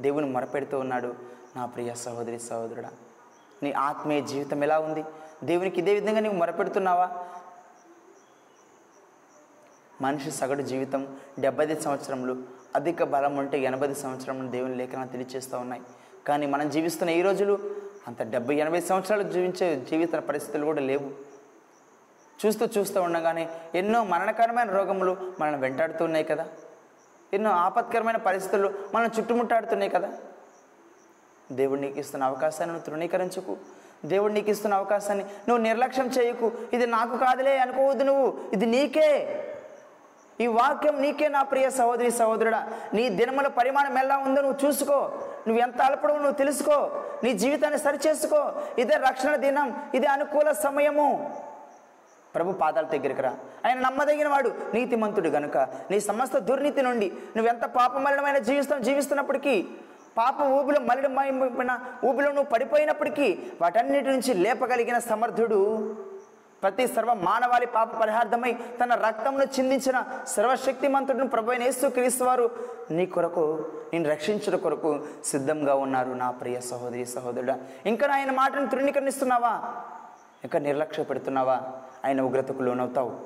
[0.00, 1.14] దేవుని మొరపెడుతూ ఉన్నాడు.
[1.56, 2.90] నా ప్రియ సహోదరి సహోదరుడా
[3.62, 5.04] నీ ఆత్మీయ జీవితం ఎలా ఉంది?
[5.44, 7.10] దేవునికి ఇదే విధంగా నీవు మొరపెడుతున్నావా?
[10.02, 15.82] మనిషి సగటు జీవితం డెబ్బై సంవత్సరములు అధిక బలం ఉంటే ఎనభై సంవత్సరం దేవుని లేఖనాలు తెలియచేస్తూ ఉన్నాయి.
[16.26, 17.58] కానీ మనం జీవిస్తున్న ఈ రోజులు
[18.08, 21.10] అంత డెబ్బై ఎనభై సంవత్సరాలు జీవించే జీవిత పరిస్థితులు కూడా లేవు.
[22.46, 26.48] చూస్తూ చూస్తూ ఉండగానే ఎన్నో మరణకరమైన రోగములు మనల్ని వెంటాడుతున్నాయి కదా.
[27.34, 30.12] ఎన్నో ఆపత్కరమైన పరిస్థితులు మనం చుట్టుముట్టాడుతున్నాయి కదా.
[31.52, 33.56] దేవుడు నీకు ఇస్తున్న అవకాశాన్ని నువ్వు తృణీకరించుకు.
[34.04, 36.52] దేవుడు నీకు ఇస్తున్న అవకాశాన్ని నువ్వు నిర్లక్ష్యం చేయకు.
[36.72, 38.38] ఇది నాకు కాదులే అనుకోవద్దు నువ్వు.
[38.52, 39.38] ఇది నీకే.
[40.40, 42.68] ఈ వాక్యం నీకే నా ప్రియ సహోదరి సహోదరుడా.
[42.94, 44.94] నీ దినముల పరిమాణం ఎలా ఉందో నువ్వు చూసుకో.
[45.48, 47.02] నువ్వు ఎంత అల్పడవు నువ్వు తెలుసుకో.
[47.24, 48.52] నీ జీవితాన్ని సరిచేసుకో.
[48.78, 51.36] ఇదే రక్షణ దినం ఇదే అనుకూల సమయము.
[52.34, 53.34] ప్రభు పాదాల దగ్గరికి రా.
[53.66, 55.58] ఆయన నమ్మదగిన వాడు నీతిమంతుడు గనుక.
[55.90, 59.64] నీ సమస్త దుర్నీతి నుండి నువ్వెంత పాపమలినమైన జీవిస్తాం జీవిస్తున్నప్పటికీ
[60.18, 65.94] పాప ఊబిలో మలిడమైన ఊబిలో నువ్వు పడిపోయినప్పటికీ వాటన్నిటి నుంచి లేపగలిగిన సమర్థుడు
[66.62, 72.50] ప్రతి సర్వ మానవాళి పాప పరిహార్థమై తన రక్తమును చిందించిన సర్వశక్తిమంతుడిని ప్రభు అయిన యేసు క్రీస్తు వారు
[72.90, 77.58] నీ కొరకు నేను రక్షించిన కొరకు సిద్ధంగా ఉన్నారు నా ప్రియ సహోదరి సహోదరుడా.
[77.86, 79.74] ఇంకా ఆయన మాటను తృణీకరణిస్తున్నావా
[80.44, 81.60] ఇంకా నిర్లక్ష్య పెడుతున్నావా?
[82.04, 83.20] ఆయన ఉగ్రతకు లోనవుతావు.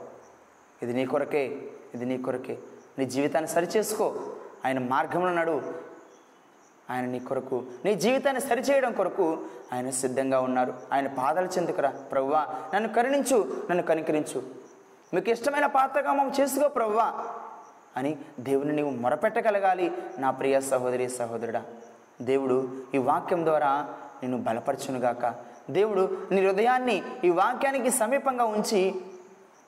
[0.83, 1.59] ఇది నీ కొరకే
[1.95, 2.59] ఇది నీ కొరకే.
[2.99, 4.15] నీ జీవితాన్ని సరిచేసుకో.
[4.65, 5.86] ఆయన మార్గంలో నడు.
[6.91, 9.39] ఆయన నీ కొరకు నీ జీవితాన్ని సరిచేయడం కొరకు
[9.73, 10.75] ఆయన సిద్ధంగా ఉన్నారు.
[10.93, 12.47] ఆయన పాదాల చెందుకురా ప్రవ్వా.
[12.75, 14.43] నన్ను కరుణించు నన్ను కనికరించు.
[15.15, 17.13] మీకు ఇష్టమైన పాత్రగా మేము చేసుకో ప్రవ్వా
[17.97, 21.63] అని దేవుని నీవు మొరపెట్టగలగాలి నా ప్రియ సహోదరి సహోదరుడా.
[22.23, 23.89] దేవుడు ఈ వాక్యం ద్వారా
[24.23, 25.35] నిన్ను బలపరచునుగాక.
[25.71, 28.95] దేవుడు నీ హృదయాన్ని ఈ వాక్యానికి సమీపంగా ఉంచి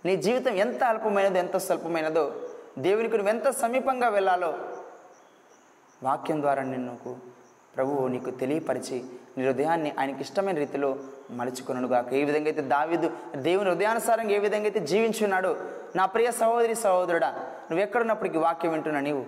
[0.04, 2.32] నీ జీవితం ఎంత అల్పమైనదో ఎంత స్వల్పమైనదో
[2.78, 4.54] దేవునికి నువ్వు ఎంత సమీపంగా వెళ్ళాలో
[6.02, 7.16] వాక్యం ద్వారా నిన్నుకు
[7.76, 9.04] ప్రభువు నీకు తెలియపరిచి
[9.38, 10.96] నీ హృదయాన్ని ఆయనకి ఇష్టమైన రీతిలో
[11.30, 15.56] మలుచుకున్నాడుగాక ఏ విధంగా అయితే దావిదు దేవుని హృదయానుసారంగా ఏ విధంగా అయితే జీవించున్నాడో
[15.96, 19.24] నా ప్రియ సహోదరి సహోదరుడా నువ్వు ఎక్కడున్నప్పటికీ వాక్యం వింటున్నా నీవు.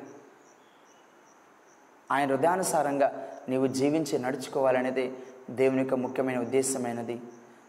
[2.13, 5.13] ఆయన హృదయానుసారంగా నీవు జీవించి నడుచుకోవాలనేది
[5.51, 7.21] దేవుని యొక్క ముఖ్యమైన ఉద్దేశమైనది.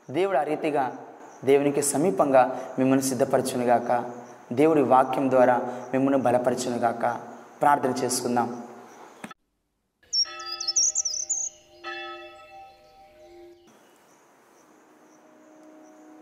[0.10, 0.98] దేవుడు ఆ రీతిగా
[1.46, 4.12] దేవునికి సమీపంగా మిమ్మల్ని సిద్ధపరచునుగాక.
[4.54, 5.60] దేవుడి వాక్యం ద్వారా
[5.94, 7.20] మిమ్మల్ని బలపరచునుగాక.
[7.62, 8.64] ప్రార్థన చేసుకుందాం.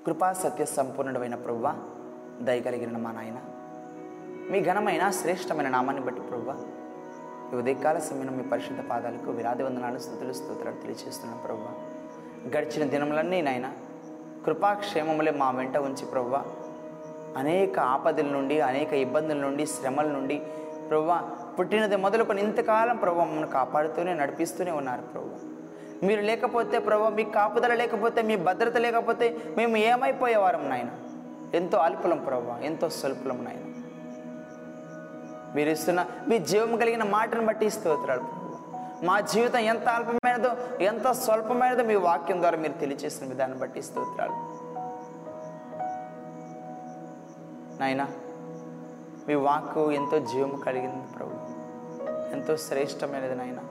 [0.10, 1.67] కృపా సత్య సంపూర్ణుడమైన ప్రవ్వ
[2.41, 3.39] దయగలిగిన మా నాయన.
[4.52, 6.50] మీ ఘనమైన శ్రేష్టమైన నామాన్ని బట్టి ప్రవ్వ
[7.52, 11.65] ఈ ఉదయకాల సమయంలో మీ పరిశుద్ధ పాదాలకు విరాది వందనాలు స్థుతులు స్తోత్రాలు తెలియజేస్తున్నాం ప్రవ్వ
[12.56, 13.69] గడిచిన దినములన్నీ నాయన
[14.45, 16.36] కృపాక్షేమములే మా వెంట ఉంచి ప్రవ్వ
[17.38, 20.39] అనేక ఆపదల నుండి అనేక ఇబ్బందుల నుండి శ్రమల నుండి
[20.89, 21.22] ప్రవ్వ
[21.60, 25.30] పుట్టినది మొదలుకొని ఇంతకాలం ప్రభు మమ్మల్ని కాపాడుతూనే నడిపిస్తూనే ఉన్నారు ప్రభు
[26.04, 30.88] మీరు లేకపోతే ప్రభా మీ కాపుదల లేకపోతే మీ భద్రత లేకపోతే మేము ఏమైపోయేవారం నాయన?
[31.54, 33.58] ఎంతో అల్పులం ప్రభా ఎంతో స్వల్పులం నాయన.
[35.56, 38.24] మీరు ఇస్తున్న మీ జీవం కలిగిన మాటను బట్టి స్తోత్రాలు
[39.06, 40.50] మా జీవితం ఎంత అల్పమైనదో
[40.82, 44.32] ఎంత స్వల్పమైనదో మీ వాక్యం ద్వారా మీరు తెలియచేసిన విధానం బట్టి స్తోత్రాలు.
[47.82, 48.08] నాయనా
[49.28, 51.32] మీ వాక్కు ఎంతో జీవము కలిగింది ప్రభు.
[52.34, 53.62] ఎంతో శ్రేష్టమైనది నాయనా.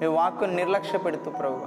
[0.00, 1.66] మీ వాక్కును నిర్లక్ష్య పెడుతూ ప్రభు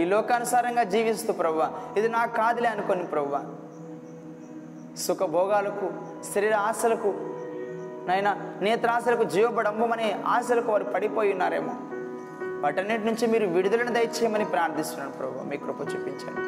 [0.00, 1.62] ఈ లోకానుసారంగా జీవిస్తూ ప్రభు
[1.96, 3.36] ఇది నాకు కాదులే అనుకోని ప్రభు
[4.96, 5.90] సుఖభోగాలకు
[6.34, 7.14] శరీర ఆశలకు
[8.08, 11.74] నైనా నేత్రాశలకు జీవబడంబమనే ఆశలకు వారు పడిపోయి ఉన్నారేమో.
[12.62, 16.42] వాటన్నిటి నుంచి మీరు విడుదలను దయచేయమని ప్రార్థిస్తున్నాను ప్రభు మీ కృప చూపించండి.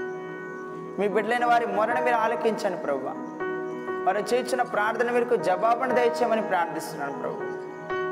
[1.00, 3.06] మీ బిడ్డలైన వారి మొరను మీరు ఆలకించండి ప్రభు
[4.06, 7.36] వారు చేర్చిన ప్రార్థన మీరు జవాబును దయచేయమని ప్రార్థిస్తున్నాను ప్రభు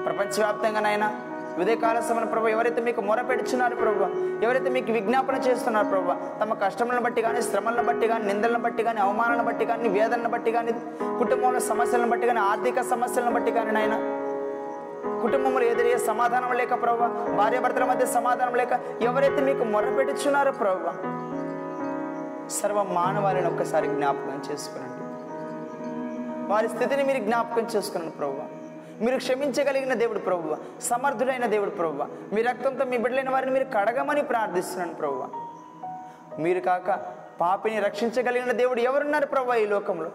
[0.04, 1.20] ప్రపంచవ్యాప్తంగానైనా
[1.60, 4.08] ఉదయకాల సమయం ప్రభు ఎవరైతే మీకు మొరపెడుచున్నారు ప్రభు
[4.44, 9.00] ఎవరైతే మీకు విజ్ఞాపన చేస్తున్నారు ప్రభు తమ కష్టములను బట్టి కానీ శ్రమలను బట్టి కానీ నిందలను బట్టి కానీ
[9.06, 10.72] అవమానాలను బట్టి కానీ వేదనను బట్టి కానీ
[11.22, 13.96] కుటుంబంలో సమస్యలను బట్టి కానీ ఆర్థిక సమస్యలను బట్టి కానీ నాయన
[15.22, 18.72] కుటుంబంలో ఎదురయ్యే సమాధానం లేక ప్రభు భార్యాభర్తల మధ్య సమాధానం లేక
[19.08, 20.92] ఎవరైతే మీకు మొరపెడుచున్నారో ప్రభు
[22.58, 24.94] సర్వ మానవాళిని ఒక్కసారి జ్ఞాపకం చేసుకునండి.
[26.52, 28.44] వారి స్థితిని మీరు జ్ఞాపకం చేసుకున్నాను ప్రభు.
[29.00, 30.56] మీరు క్షమించగలిగిన దేవుడు ప్రభువ.
[30.80, 32.08] సమర్థుడైన దేవుడు ప్రభువ.
[32.32, 35.28] మీ రక్తంతో మీ బిడ్డలైన వారిని మీరు కడగమని ప్రార్థిస్తున్నాను ప్రభువ.
[36.38, 36.90] మీరు కాక
[37.40, 40.10] పాపిని రక్షించగలిగిన దేవుడు ఎవరున్నారు ప్రభు ఈ లోకంలో?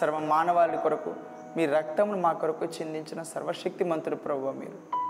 [0.00, 1.14] సర్వ మానవాళి కొరకు
[1.56, 5.04] మీ రక్తమును మా కొరకు చెందించిన సర్వశక్తి మంతుడు ప్రభు మీరు.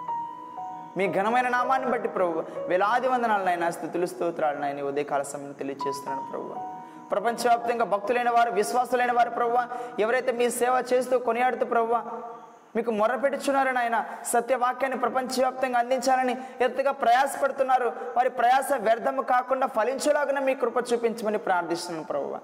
[0.97, 6.74] మీ ఘనమైన నామాన్ని బట్టి ప్రభు వేలాది వందనాలనైనా స్థుతులు స్తోత్రాలనైనా ఉదయకాల సమయం తెలియజేస్తున్నాను ప్రభు
[7.11, 9.57] ప్రపంచవ్యాప్తంగా భక్తులైన వారు విశ్వాసులైన వారు ప్రభు
[10.03, 11.95] ఎవరైతే మీ సేవ చేస్తూ కొనియాడుతూ ప్రభు
[12.77, 13.97] మీకు మొర్రపెట్టుచున్నారని ఆయన
[14.33, 17.89] సత్యవాక్యాన్ని ప్రపంచవ్యాప్తంగా అందించాలని ఎంతగా ప్రయాసపడుతున్నారు.
[18.17, 22.41] వారి ప్రయాస వ్యర్థము కాకుండా ఫలించేలాగా మీ కృప చూపించమని ప్రార్థిస్తున్నాను ప్రభువ.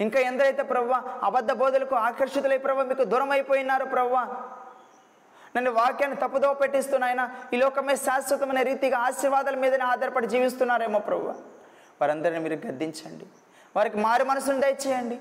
[0.00, 4.16] ఇంకా ఎందరైతే ప్రవ్వ అబద్ధ బోధలకు ఆకర్షితులై ప్రభు మీకు దూరం అయిపోయినారు ప్రవ్వ
[5.56, 11.28] నన్ను వాక్యాన్ని తప్పుదో పెట్టిస్తున్నాయన ఈ లోకమే శాశ్వతమైన రీతిగా ఆశీర్వాదాల మీదనే ఆధారపడి జీవిస్తున్నారేమో ప్రభు.
[12.00, 13.26] వారందరిని మీరు గద్దించండి.
[13.76, 15.20] వారికి మారు మనసును దయచేయండి.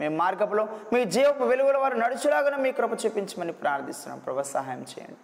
[0.00, 4.18] మీ మార్గంలో మీ జీవపు వెలుగులో వారు నడుచులాగా మీ కృప చూపించమని ప్రార్థిస్తున్నాం.
[4.18, 5.16] ప్రభు సహాయం చేయండి.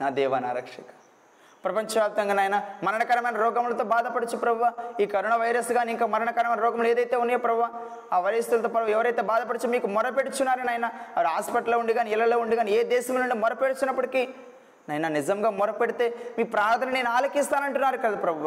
[0.00, 1.07] నా దేవ నా రక్షక.
[1.64, 4.64] ప్రపంచవ్యాప్తంగా నాయన మరణకరమైన రోగములతో బాధపడచ్చు ప్రభు
[5.02, 7.62] ఈ కరోనా వైరస్ కానీ ఇంకా మరణకరమైన రోగములు ఏదైతే ఉన్నాయో ప్రభు
[8.14, 12.72] ఆ వైరస్లతో ప్రభు ఎవరైతే బాధపడచ్చు మీకు మొరపెడుచున్నారో నాయన వారు హాస్పిటల్లో ఉండి కానీ ఇళ్ళలో ఉండి కానీ
[12.78, 14.22] ఏ దేశంలో నుండి మొరపెడుచున్నప్పటికీ
[14.88, 18.46] నైనా నిజంగా మొరపెడితే మీ ప్రార్థన నేను ఆలకిస్తానంటున్నారు కదా ప్రభు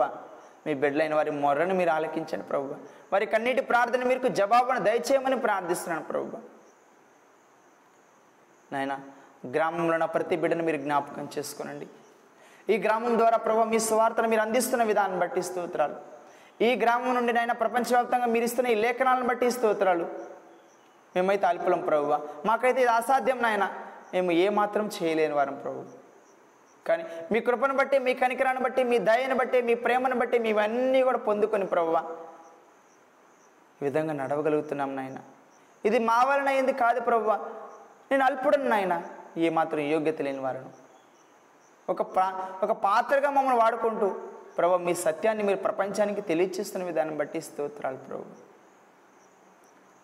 [0.65, 2.75] మీ బిడ్డలైన వారి మొర్రను మీరు ఆలకించండి ప్రభు
[3.11, 6.39] వారి కన్నీటి ప్రార్థన మీకు జవాబును దయచేయమని ప్రార్థిస్తున్నాను ప్రభు
[8.71, 8.95] నాయన
[9.55, 11.87] గ్రామంలో ఉన్న ప్రతి బిడ్డను మీరు జ్ఞాపకం చేసుకోనండి.
[12.69, 15.95] ఈ గ్రామం ద్వారా ప్రభు మీ స్వార్థను మీరు అందిస్తున్న విధానం బట్టి స్తోత్రాలు.
[16.61, 20.07] ఈ గ్రామం నుండి నాయన ప్రపంచవ్యాప్తంగా మీరు ఇస్తున్న ఈ లేఖనాలను బట్టి స్తోత్రాలు.
[21.15, 22.27] మేమైతే అల్పులం ప్రభువ.
[22.45, 23.73] మాకైతే ఇది అసాధ్యం నాయన.
[24.13, 25.83] మేము ఏమాత్రం చేయలేని వారం ప్రభు.
[26.87, 31.17] కానీ మీ కృపను బట్టి మీ కనికరాన్ని బట్టి మీ దయను బట్టి మీ ప్రేమను బట్టి మేవన్నీ కూడా
[31.17, 32.17] పొందుకొని ప్రభువ.
[33.81, 35.17] ఈ విధంగా నడవగలుగుతున్నాం నాయన.
[35.85, 37.49] ఇది మా వలన అయింది కాదు ప్రభువ.
[38.11, 39.01] నేను అల్పుడను నాయన.
[39.37, 40.80] ఏమాత్రం యోగ్యత లేని వారను.
[41.93, 42.25] ఒక పా
[42.63, 44.07] ఒక పాత్రగా మమ్మల్ని వాడుకుంటూ
[44.57, 48.25] ప్రభు మీ సత్యాన్ని మీరు ప్రపంచానికి తెలియచేస్తున్న విధానం బట్టి స్తోత్రాలు ప్రభు.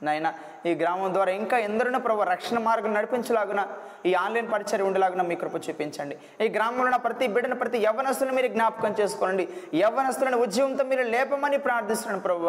[0.06, 0.28] నాయన
[0.69, 3.62] ఈ గ్రామం ద్వారా ఇంకా ఎందరినో ప్రభు రక్షణ మార్గం నడిపించలాగున
[4.10, 6.15] ఈ ఆన్లైన్ పరిచయం ఉండేలాగున మీ కృప చూపించండి.
[6.45, 9.45] ఈ గ్రామంలో ఉన్న ప్రతి బిడ్డను ప్రతి యవనస్తులను మీరు జ్ఞాపకం చేసుకోండి
[9.84, 12.47] యవనస్తులను ఉద్యమంతో మీరు లేపమని ప్రార్థిస్తున్నాను ప్రభు.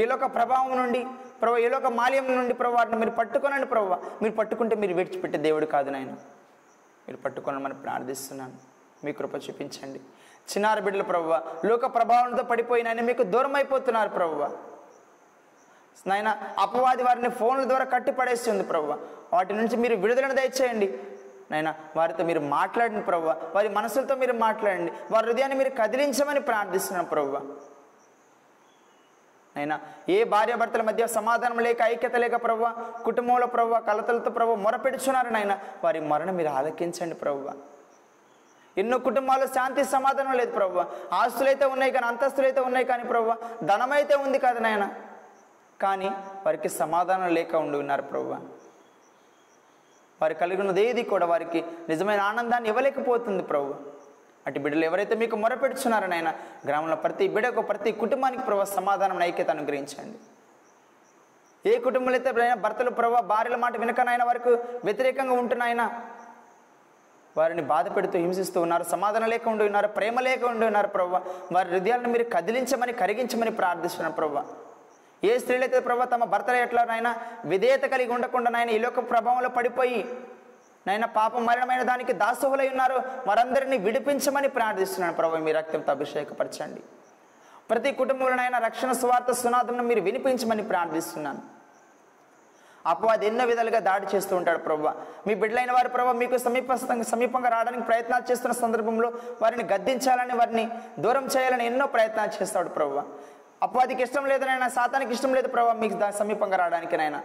[0.00, 1.00] ఈలోక ప్రభావం నుండి
[1.42, 3.92] ప్రభు ఈలోక మాల్యం నుండి ప్రభు వాటిని మీరు పట్టుకోనండి ప్రభు.
[4.22, 6.14] మీరు పట్టుకుంటే మీరు విడిచిపెట్టే దేవుడు కాదు నాయన.
[7.08, 8.52] మీరు పట్టుకోనమని ప్రార్థిస్తున్నాను.
[9.04, 9.98] మీ కృప చూపించండి.
[10.46, 14.56] చిన్నారి బిడ్డల ప్రభువ లోక ప్రభావంతో పడిపోయిన ఆయన మీకు దూరం అయిపోతున్నారు ప్రభువ
[16.06, 18.98] నాయన అపవాది వారిని ఫోన్ల ద్వారా కట్టి పడేస్తుంది ప్రభువ
[19.32, 20.98] వాటి నుంచి మీరు విడుదలను దయచేయండి.
[21.50, 24.92] నాయన వారితో మీరు మాట్లాడండి ప్రభువ వారి మనసులతో మీరు మాట్లాడండి.
[25.10, 27.56] వారి హృదయాన్ని మీరు కదిలించమని ప్రార్థిస్తున్నాను ప్రభువ
[29.56, 29.76] అయినా
[30.14, 32.66] ఏ భార్యాభర్తల మధ్య సమాధానం లేక ఐక్యత లేక ప్రవ్వ
[33.04, 37.48] కుటుంబంలో ప్రవ్వ కలతలతో ప్రవ్వ మొరపెడుచున్నారు నాయన వారి మరణ మీరు ఆలకించండి ప్రవ్వ.
[38.80, 40.80] ఎన్నో కుటుంబాల్లో శాంతి సమాధానం లేదు ప్రవ్వ.
[41.12, 43.36] ఆస్తులైతే ఉన్నాయి కానీ అంతస్తులైతే ఉన్నాయి కానీ ప్రవ్వ
[43.70, 44.86] ధనమైతే ఉంది కాదు నాయన.
[45.82, 46.10] కానీ
[46.46, 48.32] వారికి సమాధానం లేక ఉండి ఉన్నారు ప్రవ్వ.
[50.20, 53.74] వారు కలిగినది ఏది కూడా వారికి నిజమైన ఆనందాన్ని ఇవ్వలేకపోతుంది ప్రభు
[54.46, 56.30] అటు బిడ్డలు ఎవరైతే మీకు మొరపెడుచున్నారో నాయన
[56.66, 60.18] గ్రామంలో ప్రతి బిడకు ప్రతి కుటుంబానికి ప్రభావ సమాధానం ఐక్యత అనుగ్రహించండి.
[61.64, 62.32] ఏ కుటుంబంలో అయితే
[62.64, 64.52] భర్తలు ప్రభావ భార్యల మాట వినకనైనా వారికి
[64.86, 65.84] వ్యతిరేకంగా ఉంటున్నాయన
[67.36, 71.18] వారిని బాధ పెడుతూ హింసిస్తూ ఉన్నారు సమాధానం లేక ఉండి ఉన్నారు ప్రేమ లేక ఉండి ఉన్నారు ప్రభావ
[71.52, 74.44] వారి హృదయాలను మీరు కదిలించమని కరిగించమని ప్రార్థిస్తున్నారు ప్రభావ
[75.22, 76.82] ఏ స్త్రీలైతే ప్రభావ తమ భర్తలు ఎట్లా
[77.44, 80.00] విధేయత కలిగి ఉండకుండా నాయన ఈ లోక ప్రభావంలో పడిపోయి
[80.86, 83.02] నైనా పాపం మరణమైన దానికి దాసోహులై ఉన్నారు.
[83.26, 85.36] వారందరినీ విడిపించమని ప్రార్థిస్తున్నాను ప్రభు.
[85.36, 86.82] మీ రక్తంతో అభిషేకపరచండి.
[87.70, 91.42] ప్రతి కుటుంబంలోనైనా రక్షణ స్వార్థ సునాదం మీరు వినిపించమని ప్రార్థిస్తున్నాను.
[92.90, 94.84] అపవాది ఎన్నో విధాలుగా దాడి చేస్తూ ఉంటాడు ప్రభు.
[95.26, 99.08] మీ బిడ్డలైన వారు ప్రభు మీకు సమీపస్థంగా సమీపంగా రావడానికి ప్రయత్నాలు చేస్తున్న సందర్భంలో
[99.42, 100.64] వారిని గద్దించాలని వారిని
[100.98, 103.02] దూరం చేయాలని ఎన్నో ప్రయత్నాలు చేస్తాడు ప్రభు.
[103.62, 107.20] అపవాదికి ఇష్టం లేదనైనా సాతానికి ఇష్టం లేదు ప్రభు మీకు దా సమీపంగా రావడానికి నైనా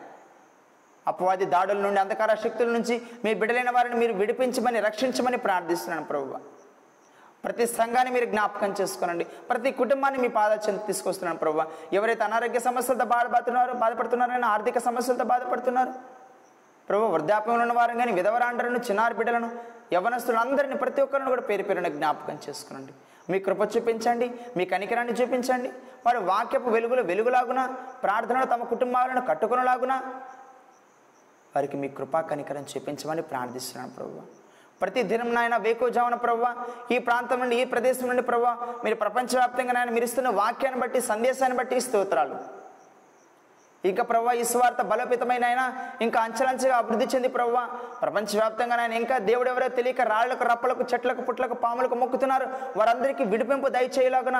[1.07, 6.39] అపవాది దాడుల నుండి అంధకార శక్తుల నుంచి మీ బిడ్డలైన వారిని మీరు విడిపించమని రక్షించమని ప్రార్థిస్తున్నాను ప్రభు
[7.43, 9.25] ప్రతి సంఘాన్ని మీరు జ్ఞాపకం చేసుకోనండి.
[9.49, 11.63] ప్రతి కుటుంబాన్ని మీ పాదాల చెంత తీసుకొస్తున్నాను ప్రభు
[11.97, 15.93] ఎవరైతే అనారోగ్య సమస్యలతో బాధపడుతున్నారో బాధపడుతున్నారో ఆర్థిక సమస్యలతో బాధపడుతున్నారు
[16.89, 19.49] ప్రభు వృద్ధాప్యంలో ఉన్న వారిని కానీ విధవరాండలను చిన్నారి బిడ్డలను
[19.93, 22.93] యవనస్తులందరినీ ప్రతి ఒక్కరిని కూడా పేరు పేరున జ్ఞాపకం చేసుకునండి.
[23.31, 25.69] మీ కృప చూపించండి మీ కనికరాన్ని చూపించండి.
[26.05, 27.61] వారి వాక్యపు వెలుగులో వెలుగులాగున
[28.03, 29.95] ప్రార్థనలు తమ కుటుంబాలను కట్టుకునేలాగున
[31.55, 34.21] వారికి మీ కృపా కనికరం చూపించమని ప్రార్థిస్తున్నాను ప్రభు
[34.81, 36.45] ప్రతి దినం నాయన వేకోజామున ప్రభు
[36.93, 38.45] ఈ ప్రాంతం నుండి ఈ ప్రదేశం నుండి ప్రభు
[38.83, 42.37] మీరు ప్రపంచవ్యాప్తంగా నాయన మీరిస్తున్న వాక్యాన్ని బట్టి సందేశాన్ని బట్టి స్తోత్రాలు.
[43.83, 45.61] ఇంకా ప్రవ్వా ఈ స్వార్థ బలోపేతమైన ఆయన
[46.01, 47.63] ఇంకా అంచెలంచెగా అభివృద్ధి చెంది ప్రవ్వా
[48.01, 52.47] ప్రపంచవ్యాప్తంగా ఆయన ఇంకా దేవుడు ఎవరో తెలియక రాళ్ళకు రప్పలకు చెట్లకు పుట్లకు పాములకు మొక్కుతున్నారు.
[52.77, 54.39] వారందరికీ విడిపింపు దయచేయలాగున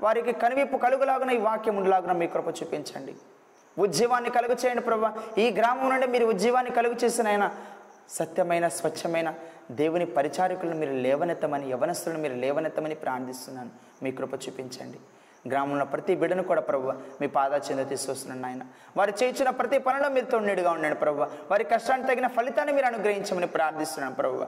[0.00, 3.14] వారికి కనివిప్పు కలుగులాగున ఈ వాక్యం ఉండలాగున మీ కృప చూపించండి.
[3.78, 5.14] ఉజ్జీవాన్ని కలుగు చేయండి ప్రభా.
[5.38, 7.50] ఈ గ్రామం నుండి మీరు ఉజ్జీవాన్ని కలుగు చేసిన ఆయన
[8.08, 9.34] సత్యమైన స్వచ్ఛమైన
[9.70, 13.70] దేవుని పరిచారకులను మీరు లేవనెత్తమని యవనస్తులను మీరు లేవనెత్తమని ప్రార్థిస్తున్నాను.
[14.02, 14.98] మీ కృప చూపించండి.
[15.48, 18.62] గ్రామంలో ప్రతి బిడ్డను కూడా ప్రభు మీ పాదా చెంద తీసుకొస్తున్నాను ఆయన.
[18.96, 21.20] వారు చేయించిన ప్రతి పనిలో మీరు తొండిగా ఉండండి ప్రభు.
[21.22, 24.46] వారి కష్టానికి తగిన ఫలితాన్ని మీరు అనుగ్రహించమని ప్రార్థిస్తున్నాను ప్రభు.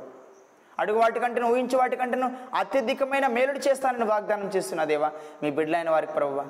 [0.79, 5.11] అడుగు వాటికంటేను ఊహించి వాటికంటేను అత్యధికమైన మేలుడు చేస్తానని వాగ్దానం చేస్తున్న దేవా.
[5.43, 6.49] మీ బిడ్డలైన వారికి ప్రభువ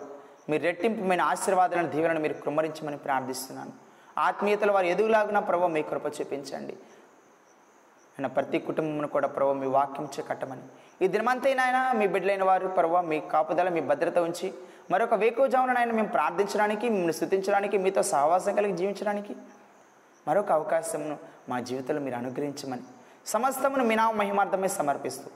[0.51, 3.73] మీరు రెట్టింపుమైన ఆశీర్వాదాలను దీవెనను మీరు కృమరించమని ప్రార్థిస్తున్నాను.
[4.19, 6.75] ఆత్మీయతలు వారు ఎదుగులాగున ప్రభు మీ కృప చూపించండి.
[8.17, 10.65] ఆయన ప్రతి కుటుంబమును కూడా ప్రభు మీ వాక్యం చే కట్టమని.
[11.03, 14.49] ఈ దినమంతైనా మీ బిడ్డలైన వారు ప్రభు మీ కాపుదల మీ భద్రత ఉంచి
[14.91, 19.35] మరొక వేకోజామున ఆయన మేము ప్రార్థించడానికి మిమ్మల్ని స్థుతించడానికి మీతో సహవాసం కలిగి జీవించడానికి
[20.27, 21.17] మరొక అవకాశమును
[21.49, 22.85] మా జీవితంలో మీరు అనుగ్రహించమని
[23.27, 25.29] సమస్తమును మీ నామ మహిమార్థమే సమర్పిస్తూ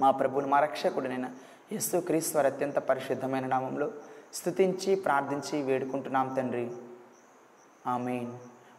[0.00, 1.28] మా ప్రభువుని మా రక్షకుడినైనా
[1.72, 1.96] యేసు
[2.36, 3.90] వారి అత్యంత పరిశుద్ధమైన నామంలో
[4.34, 6.70] స్థుతించి ప్రార్థించి వేడుకుంటున్నాం తండ్రి.
[7.86, 8.32] ఆమెన్.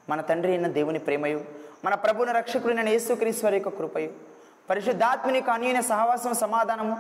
[0.10, 1.46] మన తండ్రి అయిన దేవుని ప్రేమయు
[1.86, 4.10] మన ప్రభుని రక్షకుడైన యేసుక్రీస్తు వారి యొక్క కృపయు
[4.70, 6.98] పరిశుద్ధాత్మని యొక్క అన్యైన సహవాసం సమాధానము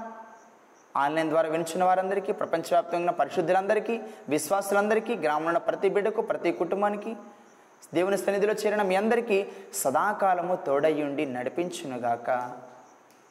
[0.97, 7.15] ఆన్లైన్ ద్వారా వినుచున్న వారందరికీ ప్రపంచవ్యాప్తంగా పరిశుద్ధులందరికీ విశ్వాసులందరికీ గ్రామంలో ప్రతి బిడ్డకు ప్రతి కుటుంబానికి
[7.93, 12.29] దేవుని సన్నిధిలో చేరిన మీ అందరికీ సదాకాలము తోడయ్యుండి నడిపించునుగాక.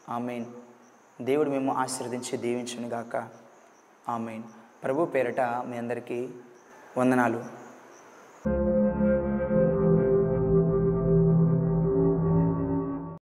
[0.09, 0.45] ఆమెన్.
[1.21, 3.29] దేవుడు మేము ఆశీర్వదించి దీవించును గాక.
[4.09, 4.43] ఆమెన్.
[4.85, 6.29] ప్రభు పేరట మీ అందరికీ
[6.99, 7.45] వందనాలు.